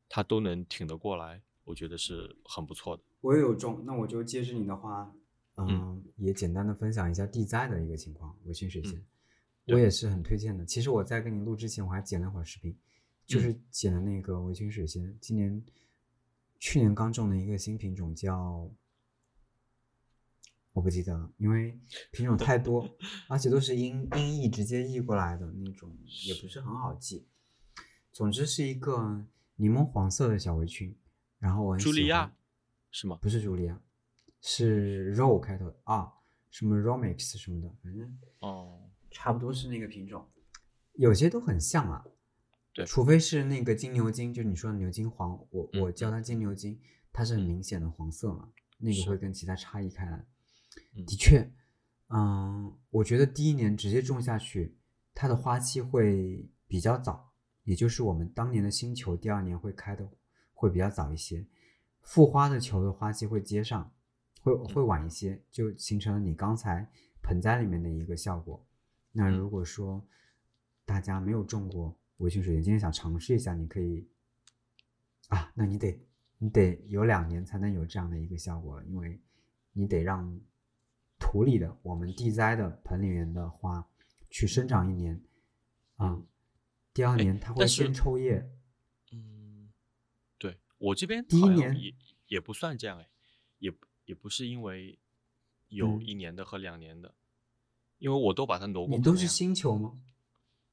[0.10, 3.04] 它都能挺得过来，我觉得是很不错的。
[3.22, 5.10] 我也有种，那我就接着你的话，
[5.56, 9.06] 嗯，嗯也简单的分享一下地栽的一个情况，围裙水仙，嗯
[9.76, 10.66] 我也是很推荐的。
[10.66, 12.78] 其实我在跟你录之前，我还剪了会儿视频，
[13.26, 15.64] 就是剪的那个围裙水仙，今年
[16.60, 18.72] 去年刚种的一个新品种叫。
[20.74, 21.80] 我不记得了，因为
[22.12, 22.86] 品种太多，
[23.30, 25.90] 而且都是音音译直接译过来的那种，
[26.26, 27.26] 也不是很好记。
[28.12, 30.94] 总之是一个柠檬黄色的小围裙，
[31.40, 32.36] 然后我很喜欢茱莉亚
[32.92, 33.18] 是吗？
[33.22, 33.82] 不是茱莉亚，
[34.42, 36.12] 是肉开头的啊，
[36.50, 40.28] 什么 Romix 什么的，反正哦，差不多是那个品种，
[40.96, 42.06] 有些都很像啊。
[42.76, 42.86] 对。
[42.86, 46.80] 除非是那个金牛金，就是你说的牛金黄，我嗯我叫它金牛金，
[47.12, 49.18] 它是很明显的黄色嘛，那个会。
[49.18, 50.24] 跟其他差异开来。
[50.96, 51.06] 嗯。
[51.06, 51.52] 的确，
[52.10, 54.78] 嗯，我觉得第一年直接种下去，
[55.14, 57.32] 它的花期会比较早，
[57.64, 60.08] 也就是我们当年的新球第二年会开的
[60.54, 61.48] 会比较早一些，
[62.02, 63.92] 复花的球的花期会接上，
[64.42, 66.90] 会会晚一些，就形成了你刚才
[67.22, 68.64] 盆栽里面的一个效果。
[69.12, 70.06] 那如果说
[70.86, 74.08] 大家没有种过围裙水晶，今天想尝试一下，你可以
[75.28, 76.00] 啊，那你得
[76.38, 79.20] 你得有两年才能有这样的一个效果了，因为
[79.74, 80.40] 你得让
[81.20, 83.86] 土里的我们地栽的盆里面的花
[84.30, 85.22] 去生长一年，
[85.98, 86.22] 啊、
[86.94, 88.50] 第二哎年它会先抽叶，
[89.12, 89.72] 嗯，
[90.38, 91.94] 对我这边第一年也
[92.28, 93.10] 也不算这样哎，
[93.60, 93.74] 也
[94.06, 95.00] 也不是因为
[95.68, 97.16] 有嗯一年的和两年的，
[97.98, 100.00] 因为我都把它挪过你都是盆了呀新球吗？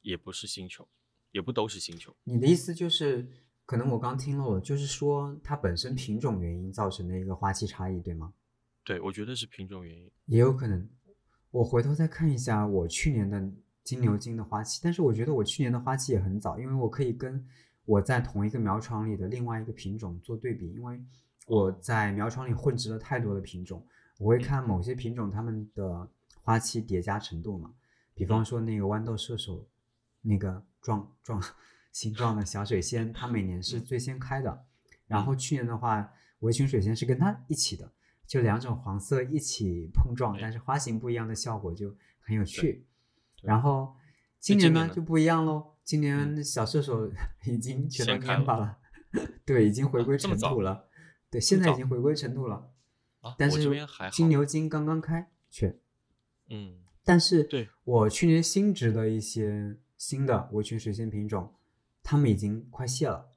[0.02, 0.88] 也不是星球，
[1.32, 2.14] 也不都是星球。
[2.24, 3.28] 你的意思就是，
[3.66, 8.32] 可能我刚听漏了，就是说它本身品种原因造成的一个花期差异，对吗？
[8.84, 10.10] 对，我觉得是品种原因。
[10.26, 10.88] 也有可能。
[11.50, 13.52] 我回头再看一下我去年的
[13.84, 17.46] 金牛金的花期，但是我觉得我去年的花期也很早，因为我可以跟
[17.84, 20.98] 我在同一个苗床里的另外一个品种做对比，因为
[21.46, 23.86] 我在苗床里混植了太多的品种，
[24.18, 26.08] 我会看某些品种它们的
[26.42, 27.74] 花期叠加程度嘛，
[28.14, 29.68] 比方说那个豌豆射手，
[30.22, 31.42] 那个状状
[31.92, 34.66] 形状的小水仙，它每年是最先开的，
[35.06, 37.90] 然后去年的话，围裙水仙是跟它一起的。
[38.26, 42.86] 就两种黄色一起碰撞，但是花型不一样的效果就很有趣。
[43.42, 43.94] 然后
[44.40, 47.10] 今今年呢就不一样喽，今年小射手
[47.44, 48.78] 已经全都蔫巴了，
[49.44, 50.88] 对，已经回归尘土了。
[51.30, 52.70] 对，现在已经回归尘土了。
[53.20, 53.70] 啊，但是。
[54.10, 55.78] 金牛金刚刚开，却
[56.48, 61.54] 嗯，但是对我去年新植的一些新的围裙水仙品种，
[62.02, 63.30] 它们已经快谢了，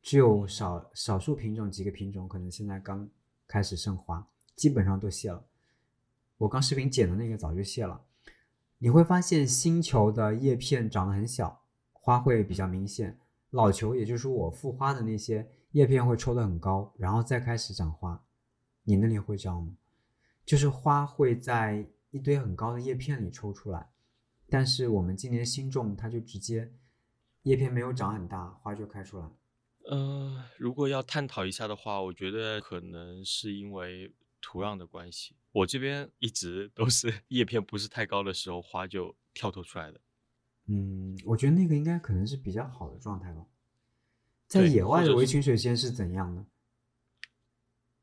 [0.00, 3.10] 只有少少数品种几个品种可能现在刚
[3.48, 4.24] 开始盛花，
[4.54, 5.44] 基本上都谢了。
[6.38, 8.00] 我刚视频剪的那个早就谢了。
[8.78, 11.60] 你会发现新球的叶片长得很小，
[11.92, 13.10] 花会比较明显；
[13.50, 18.24] 老球，也就是我复花的那些叶片会抽得很高，然后再开始长花。
[18.84, 19.76] 你那里会这样吗？
[20.46, 23.89] 就是花会在一堆很高的叶片里抽出来，
[24.50, 26.72] 但是我们今年新种，它就直接
[27.42, 29.30] 叶片没有长很大，花就开出来。
[29.86, 35.36] 呃，如果要探讨一下的话，我觉得可能是因为土壤的关系。
[35.52, 40.00] 我这边一直都是叶片不是太高的时候，花就跳脱出来的。
[40.66, 43.46] 嗯，我觉得那个应该可能是比较好的状态吧。
[44.46, 46.44] 在野外的围裙水仙是怎样的？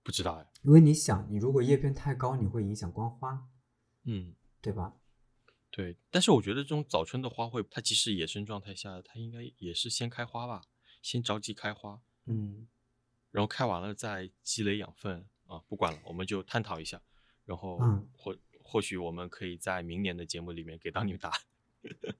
[0.03, 3.47] 不知道哎，因为你想，你如果叶片太高，你会影响观花，
[4.05, 4.95] 嗯，对吧？
[5.69, 5.95] 对。
[6.09, 10.63] 但是我觉得这种早春的花卉，它即使野生状态下，它应该也是先开花吧，
[11.01, 12.67] 先着急开花，嗯
[13.31, 15.59] 然后开完了再积累养分啊。
[15.67, 17.01] 不管了，我们就探讨一下，
[17.45, 21.41] 然后嗯或或许我们可以在明年的节目里面给到你们答案。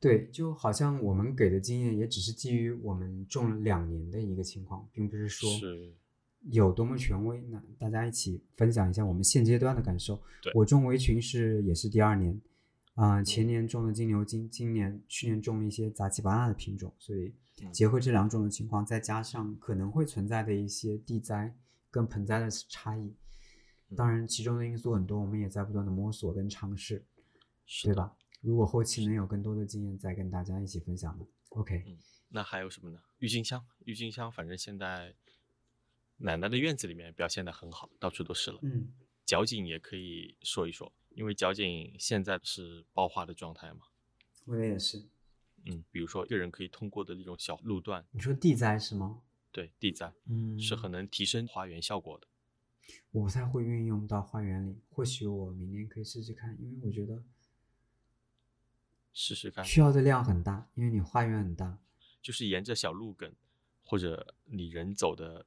[0.00, 5.94] 对，就好像我们给的经验也只是基于我们种了两年的一个情况，并不是说是，
[6.42, 7.40] 有多么权威。
[7.48, 10.20] 那大家一起分享一下我们现阶段的感受。
[10.42, 12.40] 对我种围裙是也是第二年，
[12.94, 21.54] 啊、前年种的金牛金，今年去年种了一些杂七八糟的品种，所以嗯结合这两种的情况，再加上可能会存在的一些地栽
[21.90, 23.14] 跟盆栽的差异，
[23.90, 27.04] 嗯当然其中的因素很多，我们也在不断的摸索跟尝试，
[27.84, 28.12] 对吧？
[28.40, 31.26] 如果后期能有更多的经验，再跟大家一起分享的。
[31.50, 31.98] OK，嗯，
[32.30, 32.98] 那还有什么呢？
[33.18, 35.14] 郁金香，郁金香，反正现在
[36.20, 38.58] 奶奶的院子里面表现的很好，到处都是了。
[38.62, 38.92] 嗯
[39.26, 43.82] 角景也可以说一说，因为角景现在是爆花的状态嘛。
[44.44, 45.06] 我的也是。
[45.66, 49.22] 嗯，比如说一个人可以通过的那种小路段，你说地栽是吗？
[49.52, 52.26] 对地栽嗯，是很能提升花园效果的。
[53.12, 57.22] 我不太会运用到花园里，或许我明年可以试试看，因为我觉得
[59.12, 61.78] 试试看，需要的量很大，因为你花园很大。
[62.20, 63.32] 就是沿着小路梗
[63.84, 65.46] 或者你人走的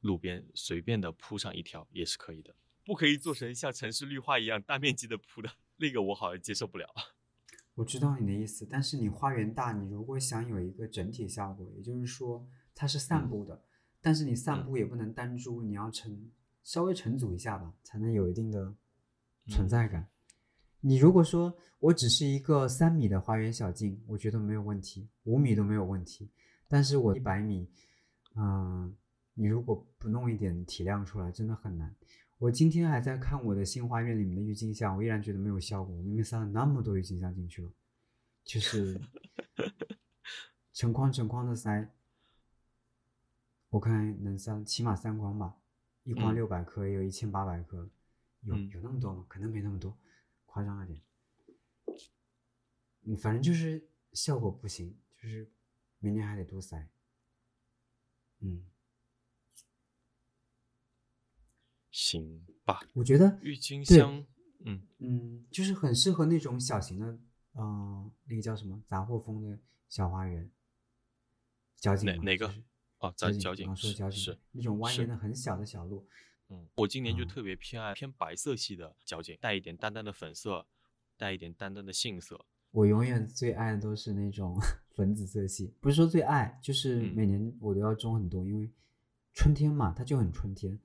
[0.00, 6.88] 路边随便的铺上一条也是可以的，不可以做成像城市绿化一样大面积的铺的，那个我好像接受不了。
[7.76, 13.64] 我知道你的意思，但是你花园大，你如果想有一个整体效果，也就是说它是散步的，
[14.00, 16.30] 但是你散嗯步也不能单株，你要成
[16.62, 18.74] 稍微成组一下吧，才能有一定的
[19.46, 20.08] 存在感。
[20.80, 26.30] 你如果说我只是一个三米的花园小径，我觉得没有问题，五米都没有问题。
[26.68, 27.70] 但是我一百米，
[28.36, 28.94] 嗯、
[29.34, 31.94] 你如果不弄一点体量出来，真的很难。
[32.38, 35.94] 我今天还在看我的新花园里面的郁金香，我依然觉得没有效果。
[35.94, 37.70] 我明明塞了那么多郁金香进去了，
[38.44, 39.00] 就 是
[40.72, 41.90] 成筐成筐的塞，
[43.68, 45.54] 我看能塞起码三筐吧，
[46.04, 47.88] 一筐嗯六百颗，也有一千八百颗，
[48.40, 49.26] 有嗯有那么多吗？
[49.28, 49.96] 可能没那么多，
[50.46, 51.00] 夸张了点。
[53.02, 55.46] 嗯，反正就是效果不行，就是
[55.98, 56.88] 明年还得多塞。
[58.38, 58.64] 嗯，
[62.10, 64.24] 行吧，我觉得郁金香，
[64.64, 67.18] 嗯，嗯，就是很适合那种小型的，
[67.54, 70.50] 嗯、那个叫什么杂货风的小花园，
[71.76, 72.62] 角景嘛哪哪个就是？
[72.98, 76.06] 哦，在角景角刚说的角景是那种蜿蜒的很小的小路，
[76.48, 77.28] 嗯，我今年就嗯。
[77.28, 80.66] 特别偏爱偏白色系的角景，带一点淡淡的粉色，
[81.16, 82.44] 带一点淡淡的杏色。
[82.72, 84.56] 我永远最爱的都是那种
[84.94, 87.14] 粉紫色系，不是说最爱，就是嗯。
[87.14, 88.70] 每年我都要种很多，因为
[89.32, 90.80] 春天嘛，它就很春天，对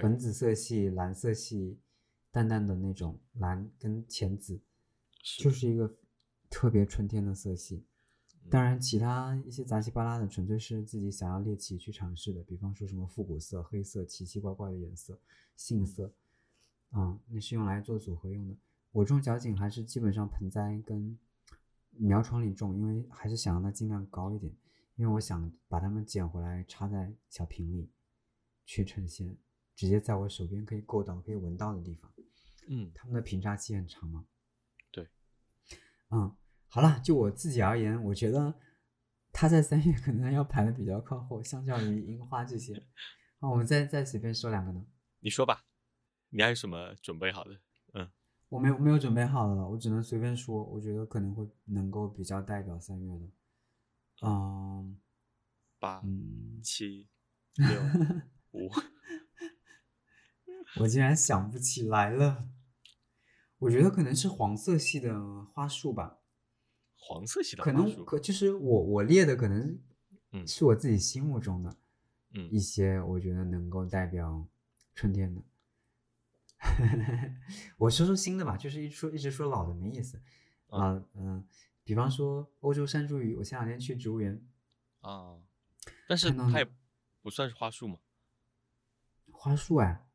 [0.00, 1.78] 粉紫色系、蓝色系，
[2.30, 4.60] 淡淡的那种蓝跟浅紫，
[5.38, 5.90] 就是一个
[6.50, 7.84] 特别春天的色系。
[8.48, 15.18] 当然，其他一些杂七八拉的，纯粹是自己想要猎奇去尝试的，比方说什么复古色、黑色、奇奇怪怪的颜色、
[15.56, 16.12] 杏色，
[16.90, 18.56] 啊、那是用来做组合用的。
[18.92, 21.18] 我种角堇还是基本上盆栽跟
[21.90, 24.54] 苗床里种，因为还是想让它尽量高一点，
[24.94, 27.90] 因为我想把它们捡回来插在小瓶里
[28.64, 29.36] 去呈现，
[29.76, 32.10] 直接在我手边可以够到、可以闻到的地方。
[32.66, 34.26] 嗯，他们的平差期很长吗。
[34.90, 35.08] 对，
[36.10, 36.34] 嗯，
[36.66, 38.52] 好了，就我自己而言，我觉得
[39.32, 42.74] 它在三月可能要排的比较靠后，相较于樱花这些。
[43.38, 44.84] 啊，我们再再随便说两个呢。
[45.20, 45.64] 你说吧，
[46.30, 47.60] 你还有什么准备好的？
[47.92, 48.10] 嗯
[48.48, 50.62] 我没有没有准备好的了，我只能随便说。
[50.62, 53.28] 我觉得可能会能够比较代表三月的。
[54.22, 54.96] 嗯
[55.80, 57.08] 八、嗯，七、
[57.58, 57.82] 六、
[58.52, 58.70] 五，
[60.80, 62.48] 我竟然想不起来了。
[63.58, 66.18] 我觉得可能是黄色系的花束吧。
[66.96, 67.96] 黄色系的可花束。
[67.96, 69.80] 能可就是我我列的可能
[70.32, 71.76] 嗯是我自己心目中的
[72.34, 74.46] 嗯一些我觉得能够代表
[74.94, 75.42] 春天的。
[77.78, 80.20] 我说说新的吧，就是一说一直说老的没意思
[80.68, 81.48] 嗯啊嗯，
[81.84, 84.42] 比方说欧洲山茱萸，我前两天去植物园，
[85.00, 85.38] 啊，
[86.08, 86.68] 但是看到那它也
[87.22, 87.98] 不算是花束嘛。
[89.30, 90.05] 花束哎，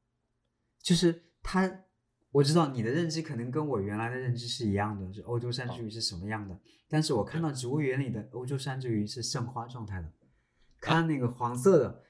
[0.82, 1.84] 就是它，
[2.32, 6.58] 我知道你的认知可能跟我原来的认知是一样的，是欧洲山茱萸是什么样的，
[6.88, 10.12] 但是我看到植物园里的欧洲山茱萸是盛花状态的，
[10.80, 12.04] 看那个黄色的，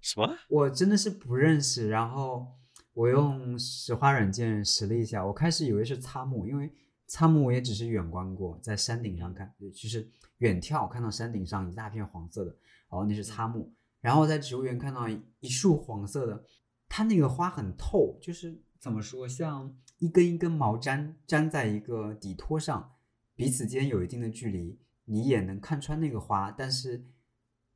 [0.00, 0.36] 什么？
[0.48, 2.46] 我真的是不认识，然后
[2.94, 6.72] 我用石花软件识了一下，我开始以为是擦木，因为
[7.06, 10.08] 擦木我也只是远观过，在山顶上看，就是
[10.38, 12.56] 远眺看到山顶上一大片黄色的，
[12.88, 13.72] 哦，那是擦木。
[14.00, 16.44] 然后在植物园看到一一束黄色的，
[16.88, 22.96] 它那个花很透，就是怎么说，像一根一根毛粘粘在一个底托上，
[23.34, 27.06] 彼此间有一定的距离，你也能看穿那个花，但是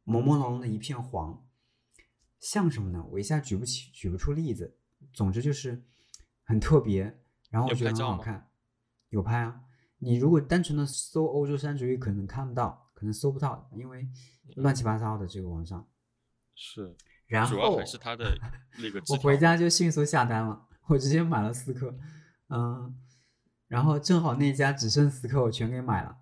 [0.05, 1.47] 朦朦胧胧的一片黄，
[2.39, 3.07] 像什么呢？
[3.13, 4.77] 我一下举不起，举不出例子。
[5.13, 5.83] 总之就是
[6.45, 8.51] 很特别，然后我觉得很好看，
[9.09, 9.63] 有拍啊。
[9.99, 14.07] 你如果单纯的搜欧洲山竹鱼，可能看不到，可能搜不到，因为
[14.57, 15.89] 乱七八糟的这个网上
[16.55, 16.97] 是。
[17.31, 18.37] 然后主要还是它的
[18.79, 19.01] 那个。
[19.09, 21.95] 我回家就迅速下单了，我直接买了四颗，
[22.49, 22.95] 嗯，
[23.69, 26.19] 然后正好那家只剩四颗，我全给买了。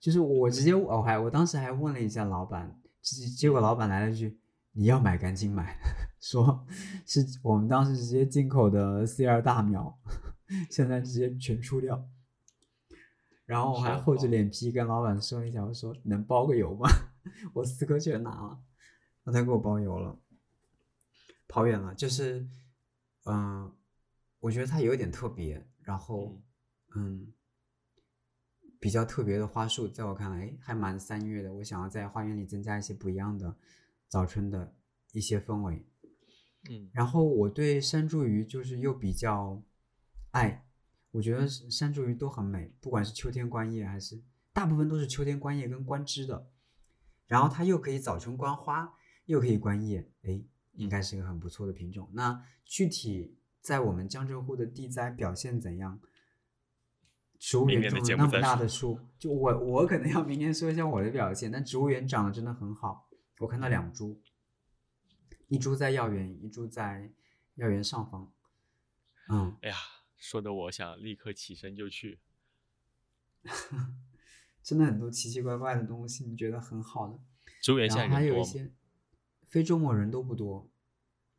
[0.00, 4.40] 就是我直接我还我当时还问了一下老板，结结果老板来了句
[4.72, 5.78] ：“你要买赶紧买。
[6.20, 6.66] ”说
[7.06, 9.96] 是我们当时直接进口的 C 二大苗，
[10.68, 12.08] 现在直接全出掉。
[13.46, 16.88] 然后我还厚着脸皮跟老板说一下，我说能包个邮吗？
[17.54, 18.58] 我四颗全拿了。
[19.32, 20.18] 他给我包邮了，
[21.46, 22.48] 跑远了，就是，
[23.24, 23.74] 嗯，
[24.40, 26.40] 我觉得它有点特别，然后，
[26.94, 27.32] 嗯，
[28.78, 31.52] 比较特别的花束，在我看来，还蛮三月的。
[31.52, 33.56] 我想要在花园里增加一些不一样的
[34.08, 34.74] 早春的
[35.12, 35.84] 一些氛围，
[36.70, 39.62] 嗯，然后我对山茱萸就是又比较
[40.30, 40.66] 爱，
[41.10, 44.22] 我觉得山茱萸都很美，不管是秋天观叶还是
[44.52, 46.48] 大部分都是秋天观叶跟观枝的，
[47.26, 48.94] 然后它又可以早春观花。
[49.28, 52.08] 又可以观叶，哎，应该是一个很不错的品种。
[52.14, 56.00] 那具体在我们江浙沪的地栽表现怎样？
[57.38, 61.52] 植物园种了那么大的树，就我我可能要明天说一下我的表现。
[61.52, 63.10] 但植物园长得真的很好，
[63.40, 64.18] 我看到两株，
[65.48, 67.12] 一株在药园，一株在
[67.56, 68.32] 药园上方。
[69.28, 69.76] 嗯，哎呀，
[70.16, 72.18] 说的我想立刻起身就去。
[74.64, 77.20] 真的很多奇奇怪怪的东西，你觉得很好的。
[77.60, 78.72] 植物园现在还有一些。
[79.48, 80.70] 非周末人都不多，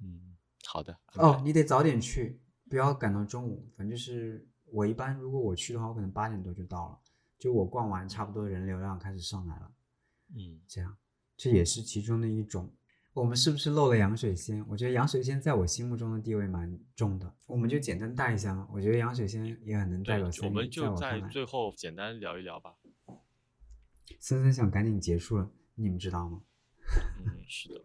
[0.01, 0.35] 嗯，
[0.65, 0.97] 好的。
[1.13, 3.71] 哦，你得早点去，不要赶到中午。
[3.77, 6.99] 反正就是我一般，如果我去的话，我可能八点多就到了。
[7.37, 9.71] 就我逛完，差不多人流量开始上来了。
[10.35, 10.97] 嗯，这样，
[11.37, 12.73] 这也是其中的一种。
[13.13, 14.65] 我们是不是漏了洋水仙？
[14.67, 17.35] 我觉得洋水仙在我心目中的地位蛮重的。
[17.45, 18.67] 我们就简单带一下嘛。
[18.71, 20.29] 我觉得洋水仙也很能代表。
[20.43, 22.75] 我们就在最后简单聊一聊吧。
[24.19, 26.41] 森森想赶紧结束了，你们知道吗？
[27.25, 27.81] 嗯，是的。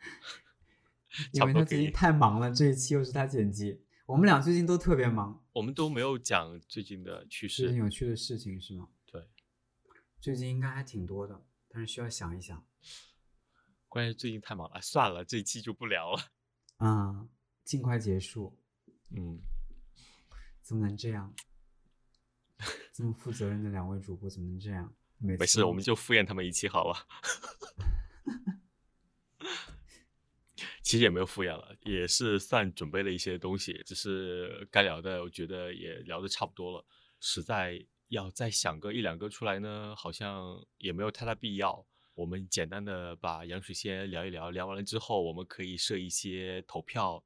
[1.32, 5.44] 因为他最近太忙了，这一期又是他剪辑，我们俩最近都特别忙。
[5.52, 8.88] 我们都没有讲最近的趣事，最近有趣的事情是吗？
[9.06, 9.28] 对，
[10.20, 12.64] 最近应该还挺多的，但是需要想一想。
[13.88, 16.30] 关键最近太忙了，算了，这一期就不聊了。
[16.78, 17.28] 啊，
[17.64, 18.56] 尽快结束。
[19.10, 19.40] 嗯，
[20.62, 21.34] 怎么能这样？
[22.92, 24.94] 这么负责任的两位主播怎么能这样？
[25.18, 27.06] 没事，我们就敷衍他们一期好了。
[30.82, 36.84] 其实也没有敷衍了，也是算准备了一些东西，只是该聊的，我觉得也聊的差不多了。
[37.20, 37.78] 实在
[38.08, 41.86] 要再想个一两个出来呢，好像也没有太大必要。
[42.14, 47.22] 我们简单的把杨水仙聊一聊，聊完了之后，我们可以设一些投票。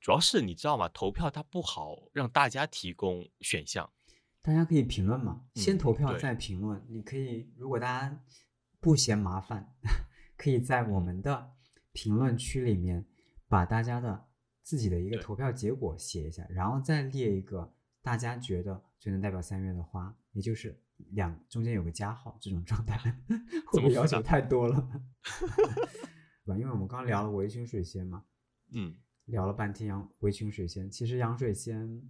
[0.00, 0.88] 主要是你知道吗？
[0.88, 3.92] 投票它不好让大家提供选项，
[4.40, 6.84] 大家可以评论嘛，先投票再评论。
[6.88, 8.22] 你可以，如果大家
[8.80, 9.74] 不嫌麻烦，
[10.36, 11.52] 可以在我们的。
[11.92, 13.04] 评论区里面
[13.48, 14.26] 把大家的
[14.62, 20.80] 自己的一个投票结果写一下，然后再列一个大家觉得最能代表三月的花，也就是
[21.10, 22.96] 两中间有个加号这种状态，
[23.70, 24.80] 会不会要求太多了？
[26.46, 26.56] 吧？
[26.56, 28.24] 因为我们刚聊了围裙水仙嘛，
[28.72, 32.02] 嗯，聊了半天洋围裙水仙，其实洋水仙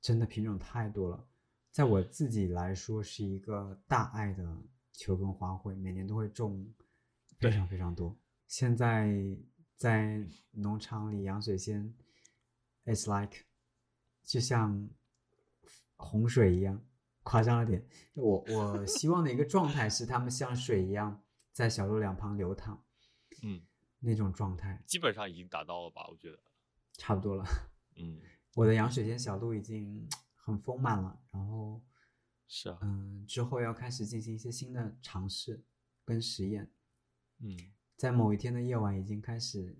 [0.00, 1.26] 真的品种太多了，
[1.70, 4.62] 在我自己来说是一个大爱的
[4.92, 6.66] 球根花卉，每年都会种
[7.40, 8.16] 非常非常多。
[8.48, 9.14] 现在
[9.76, 11.94] 在农场里养水仙
[12.86, 13.44] ，it's like
[14.24, 14.88] 就像
[15.96, 16.82] 洪水一样，
[17.22, 17.86] 夸张了点。
[18.14, 21.22] 我我希望的一个状态是，它们像水一样
[21.52, 22.82] 在小路两旁流淌，
[23.42, 23.62] 嗯，
[23.98, 26.08] 那种状态基本上已经达到了吧？
[26.08, 26.40] 我觉得
[26.94, 27.44] 差不多了。
[27.96, 28.18] 嗯，
[28.56, 31.82] 我的养水仙小路已经很丰满了，然后
[32.46, 35.62] 是啊，嗯，之后要开始进行一些新的尝试
[36.06, 36.72] 跟实验，
[37.40, 37.54] 嗯。
[37.98, 39.76] 在某一天的夜晚，已经开始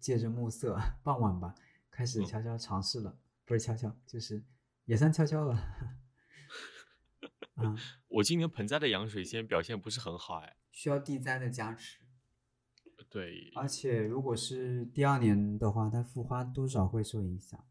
[0.00, 1.54] 借着暮色， 傍晚吧，
[1.88, 3.16] 开始悄悄尝试了。
[3.44, 4.44] 不是悄悄，就是
[4.86, 5.56] 也算悄悄了。
[7.54, 12.00] 嗯， 我今年盆栽的洋水仙表现不是很好，哎，需要地栽的加持。
[13.08, 17.64] 对，而且如果是第二年的话，它复花多少会受影响。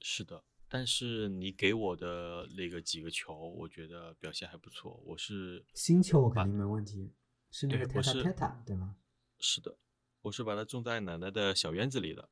[0.00, 5.02] 是的，但是你给我的那个几个球，我觉得表现还不错。
[5.04, 7.12] 我是新球，我肯定没问题。
[7.50, 8.96] 是那个泰塔泰塔，对吗？
[9.42, 9.76] 是的，
[10.22, 12.30] 我是把它种在奶奶的小院子里的，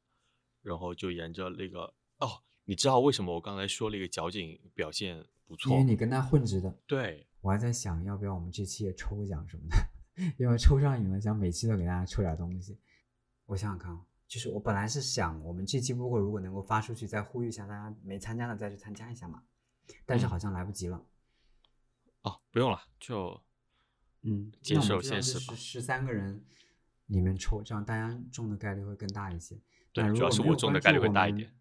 [0.62, 5.72] 然后就沿着那个哦，你知道为什么我刚才说那个角景表现不错？
[5.72, 6.72] 因为你跟他混着的。
[6.86, 12.78] 对，我还在想要不要我们这期也抽奖什么的， 因为抽上瘾了，想每期都给大家抽点东西。
[13.46, 19.42] 我想想看啊，就是我本来是想我们这期播客如果能够发出去，再呼吁一下大家没参加的再去参加一下嘛，
[20.06, 21.04] 但是嗯好像来不及了。
[22.22, 23.42] 哦，不用了，就
[24.22, 26.44] 嗯，接受现实吧十三个人
[27.10, 29.56] 里面抽，这样大家中的概率会更大一些。
[29.92, 31.52] 对主要是我中的概率会大一点。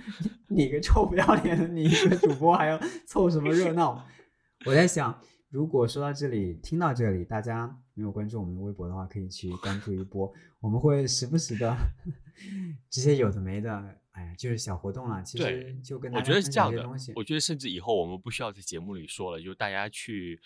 [0.48, 4.06] 你个臭不要脸的，你一个主播还要凑什么热闹？
[4.64, 5.20] 我在想，
[5.50, 11.76] 如果说到这里，听到这里，大家没有关注我们的微博的话，可以去关注一波，我们会时不时的
[12.88, 13.70] 这些有的没的，
[14.12, 15.20] 哎呀，就是小活动啦。
[15.20, 17.12] 其实就跟大我家分享觉得是这样的。
[17.14, 20.40] 我觉得甚至以后我们不需要在节目里说了，就大家去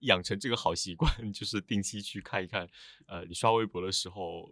[0.00, 2.68] 养成这个好习惯， 就是定期去看一看。
[3.06, 4.48] 呃，你刷微博的时候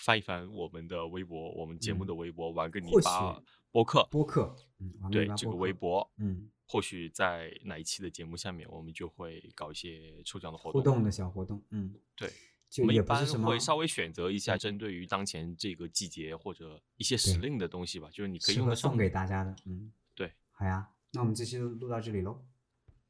[0.00, 5.72] 翻一翻我们的微博，我们节目嗯的微博，玩个泥或巴播客，播客，嗯，对这个微。
[5.72, 11.10] 博，嗯，或许在哪一期的节目下面，我们就会搞一些抽奖的活动互动的。
[11.10, 12.30] 小活动，嗯，对，
[12.78, 22.42] 我们一般会稍微选择一下嗯针对于当前这个季节或者一些时令的东西吧，就是你可以用得上的给大家的，嗯，对，好呀，那我们这期就录到这里喽。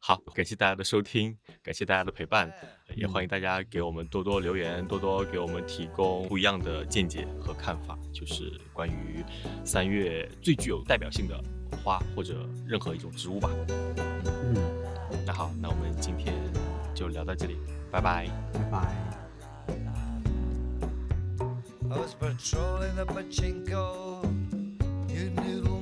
[0.00, 2.50] 好，感谢大家的收听，感谢大家的陪伴，
[2.96, 9.24] 也嗯欢迎大家给我们多多留言，多多给我们提供不一样的见解和看法，就是关于
[9.64, 11.38] 三月最具有代表性的
[11.84, 13.50] 花或者任何一种植物吧。
[13.68, 14.54] 嗯，
[15.26, 16.34] 那好，那我们今天
[16.94, 17.56] 就聊到这里，
[17.90, 18.26] 拜拜。
[18.54, 18.78] 拜拜。
[21.90, 24.22] I was patrolling the pachinko,
[25.34, 25.77] noodle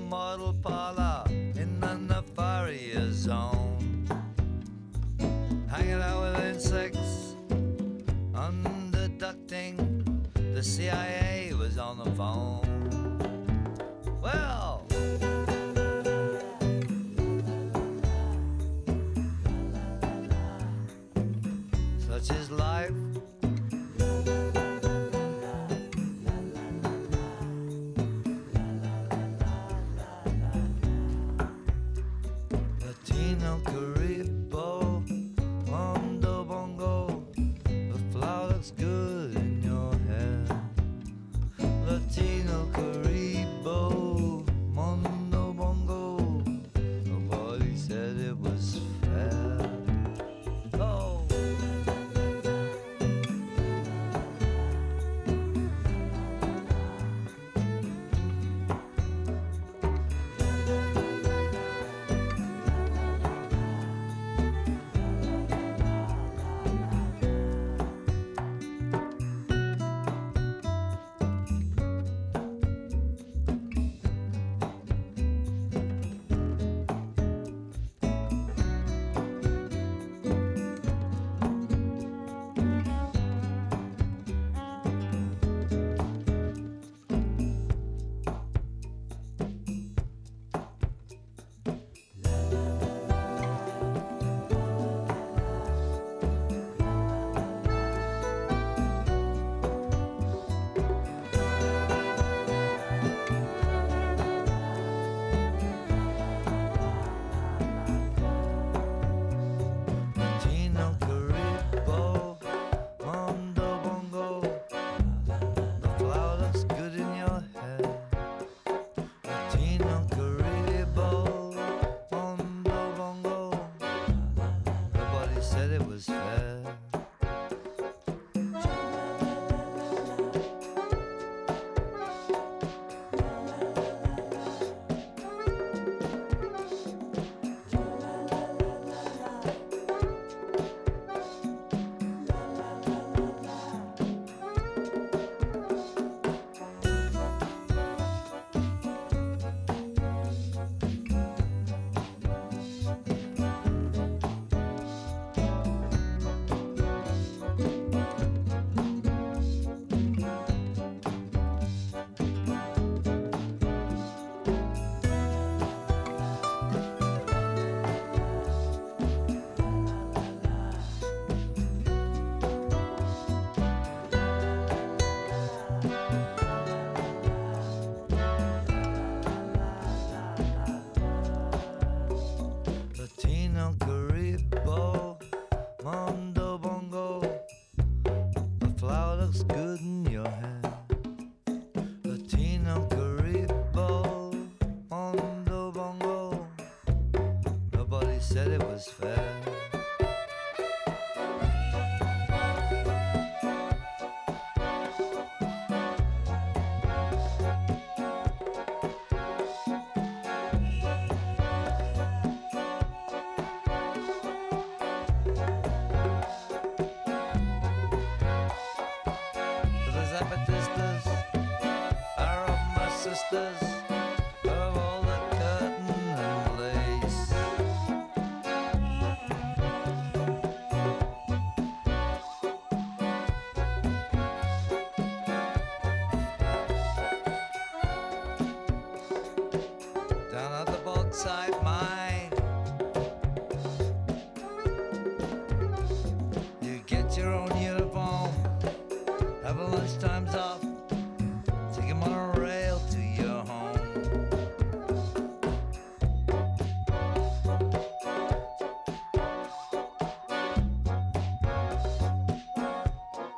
[10.57, 11.26] The CIA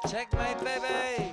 [0.09, 1.28] Checkmate, baby!